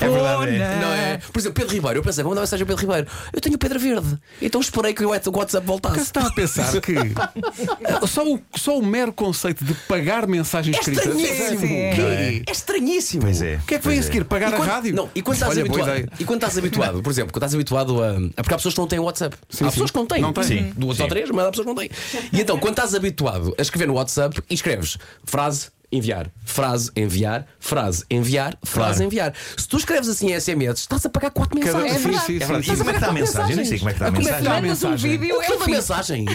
É 0.00 0.08
verdade. 0.08 0.56
é. 0.56 0.80
Não 0.80 0.88
é? 0.92 1.18
Por 1.32 1.38
exemplo, 1.38 1.54
Pedro 1.60 1.74
Ribeiro, 1.74 1.98
eu 1.98 2.02
pensei, 2.02 2.22
vou 2.24 2.30
mandar 2.30 2.42
mensagem 2.42 2.62
ao 2.62 2.66
Pedro 2.66 2.80
Ribeiro. 2.86 3.06
Eu 3.32 3.40
tenho 3.40 3.54
o 3.54 3.58
Pedro 3.58 3.78
Verde. 3.78 4.18
Então 4.40 4.60
esperei 4.60 4.92
que 4.94 5.04
o 5.04 5.08
WhatsApp 5.10 5.66
voltasse. 5.66 5.94
Porque 5.96 6.00
estava 6.08 6.28
a 6.28 6.32
pensar 6.32 6.80
que 6.80 6.94
só 8.06 8.24
o, 8.24 8.40
só 8.56 8.78
o 8.78 8.84
mero 8.84 9.12
conceito 9.12 9.64
de 9.64 9.74
pagar 9.74 10.26
mensagem 10.26 10.74
É 10.74 10.78
escrita. 10.78 11.00
estranhíssimo. 11.02 11.48
Sim, 11.50 11.58
sim. 11.58 11.68
Quê? 11.68 12.42
É 12.46 12.52
estranhíssimo. 12.52 13.22
Pois 13.22 13.42
é. 13.42 13.54
O 13.56 13.66
que 13.66 13.74
é 13.74 13.78
que 13.78 13.88
vem 13.88 13.98
a 13.98 14.00
Pois 14.00 14.06
seguir? 14.06 14.24
Pagar 14.24 14.52
quando, 14.52 14.68
a 14.68 14.72
rádio? 14.72 14.94
Não, 14.94 15.10
e 15.14 15.22
quando 15.22 15.34
estás 15.34 15.52
Olha, 15.52 15.60
habituado, 15.62 16.12
e 16.18 16.24
quando 16.24 16.42
estás 16.42 16.58
habituado, 16.58 17.02
por 17.02 17.10
exemplo, 17.10 17.32
quando 17.32 17.42
estás 17.42 17.54
habituado 17.54 18.02
a. 18.02 18.08
é 18.36 18.42
Porque 18.42 18.54
há 18.54 18.56
pessoas 18.56 18.74
que 18.74 18.80
não 18.80 18.86
têm 18.86 18.98
WhatsApp. 18.98 19.36
Sim, 19.48 19.64
há 19.64 19.68
sim. 19.68 19.72
pessoas 19.72 19.90
que 19.90 19.96
não 19.96 20.06
têm. 20.06 20.22
Não 20.22 20.32
têm. 20.32 20.44
Sim, 20.44 20.72
Duas 20.76 20.96
sim. 20.96 21.02
ou 21.02 21.08
três, 21.08 21.30
mas 21.30 21.46
há 21.46 21.50
pessoas 21.50 21.66
que 21.66 21.72
não 21.74 21.80
têm. 21.80 21.90
E 22.32 22.40
então, 22.40 22.58
quando 22.58 22.72
estás 22.74 22.94
habituado 22.94 23.54
a 23.58 23.62
escrever 23.62 23.86
no 23.86 23.94
WhatsApp 23.94 24.40
escreves 24.50 24.98
frase 25.24 25.68
enviar. 25.92 26.30
Frase, 26.44 26.90
enviar. 26.96 27.46
Frase, 27.58 28.04
enviar. 28.10 28.56
Frase, 28.64 28.88
Claro. 28.98 29.04
enviar. 29.04 29.34
Se 29.56 29.68
tu 29.68 29.76
escreves 29.76 30.08
assim 30.08 30.32
em 30.32 30.34
SMS, 30.40 30.80
estás 30.80 31.04
a 31.06 31.08
pagar 31.08 31.30
quatro 31.30 31.58
Cada- 31.60 31.78
mensagens. 31.78 32.02
sim, 32.20 32.20
sim, 32.26 32.36
É 32.36 32.46
verdade. 32.46 32.64
sim. 32.66 32.72
E 32.72 32.76
como 32.76 32.90
é 32.90 32.92
que 32.92 32.98
está 32.98 33.08
a 33.08 33.12
mensagem? 33.12 33.50
Eu 33.50 33.56
nem 33.56 33.64
sei 33.64 33.78
como 33.78 33.90
é 33.90 33.92
que 33.92 33.96
está 33.96 34.06
a 34.06 34.10
Como 34.12 34.20
é 34.20 34.24
que 34.24 34.30
mensagem. 34.30 34.48
a 34.48 34.54
Mandas 34.60 34.82
um 34.84 34.88
mensagem? 34.90 35.10
vídeo, 35.18 35.34
é 35.36 35.38
Aquilo 35.40 35.56
o 35.56 35.58
da 35.58 35.64
fim. 35.64 35.70
mensagem. 35.72 36.26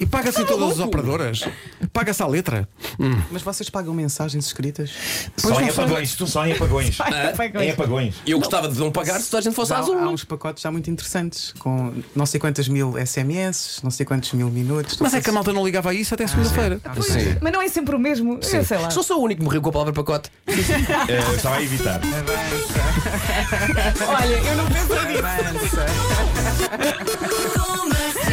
E 0.00 0.06
paga-se 0.06 0.42
em 0.42 0.46
todas 0.46 0.70
as 0.72 0.78
operadoras. 0.80 1.44
Paga-se 1.92 2.22
à 2.22 2.26
letra. 2.26 2.68
Mas 3.30 3.42
vocês 3.42 3.68
pagam 3.70 3.94
mensagens 3.94 4.46
escritas? 4.46 4.90
Só 5.36 5.60
em 5.60 5.68
apagões, 5.68 6.14
tu 6.16 6.26
só 6.26 6.46
em 6.46 6.52
apagões. 6.52 6.98
Em 7.60 7.70
apagões. 7.70 8.14
Eu 8.26 8.38
gostava 8.38 8.68
de 8.68 8.78
não 8.78 8.90
pagar 8.90 9.20
se 9.20 9.30
toda 9.30 9.40
a 9.40 9.42
gente 9.42 9.54
fosse 9.54 9.72
Há, 9.72 9.78
às 9.78 9.88
há 9.88 10.08
uns 10.08 10.24
pacotes 10.24 10.62
já 10.62 10.70
muito 10.70 10.90
interessantes, 10.90 11.52
com 11.58 11.92
não 12.14 12.26
sei 12.26 12.40
quantas 12.40 12.68
mil 12.68 12.94
SMS, 12.98 13.80
não 13.82 13.90
sei 13.90 14.04
quantos 14.06 14.32
mil 14.32 14.50
minutos. 14.50 14.98
não 14.98 15.04
Mas 15.04 15.12
sei 15.12 15.20
é 15.20 15.22
que 15.22 15.30
a 15.30 15.32
malta 15.32 15.52
não 15.52 15.64
ligava 15.64 15.90
a 15.90 15.94
isso 15.94 16.14
até 16.14 16.26
segunda-feira. 16.26 16.80
Sim. 17.00 17.36
Mas 17.40 17.52
não 17.52 17.62
é 17.62 17.68
sempre 17.68 17.94
o 17.94 17.98
mesmo. 17.98 18.38
Eu 18.42 18.64
sei 18.64 18.78
lá. 18.78 18.90
Só 18.92 19.02
sou 19.02 19.20
o 19.20 19.24
único 19.24 19.40
que 19.40 19.44
morreu 19.44 19.62
com 19.62 19.70
a 19.70 19.72
palavra 19.72 19.92
pacote. 19.92 20.30
Eh, 21.08 21.34
estava 21.34 21.56
a 21.56 21.62
evitar. 21.62 22.00
Olha, 24.06 24.36
eu 24.36 24.56
não 24.56 24.66
penso. 24.66 24.88
Comercial. 27.70 28.32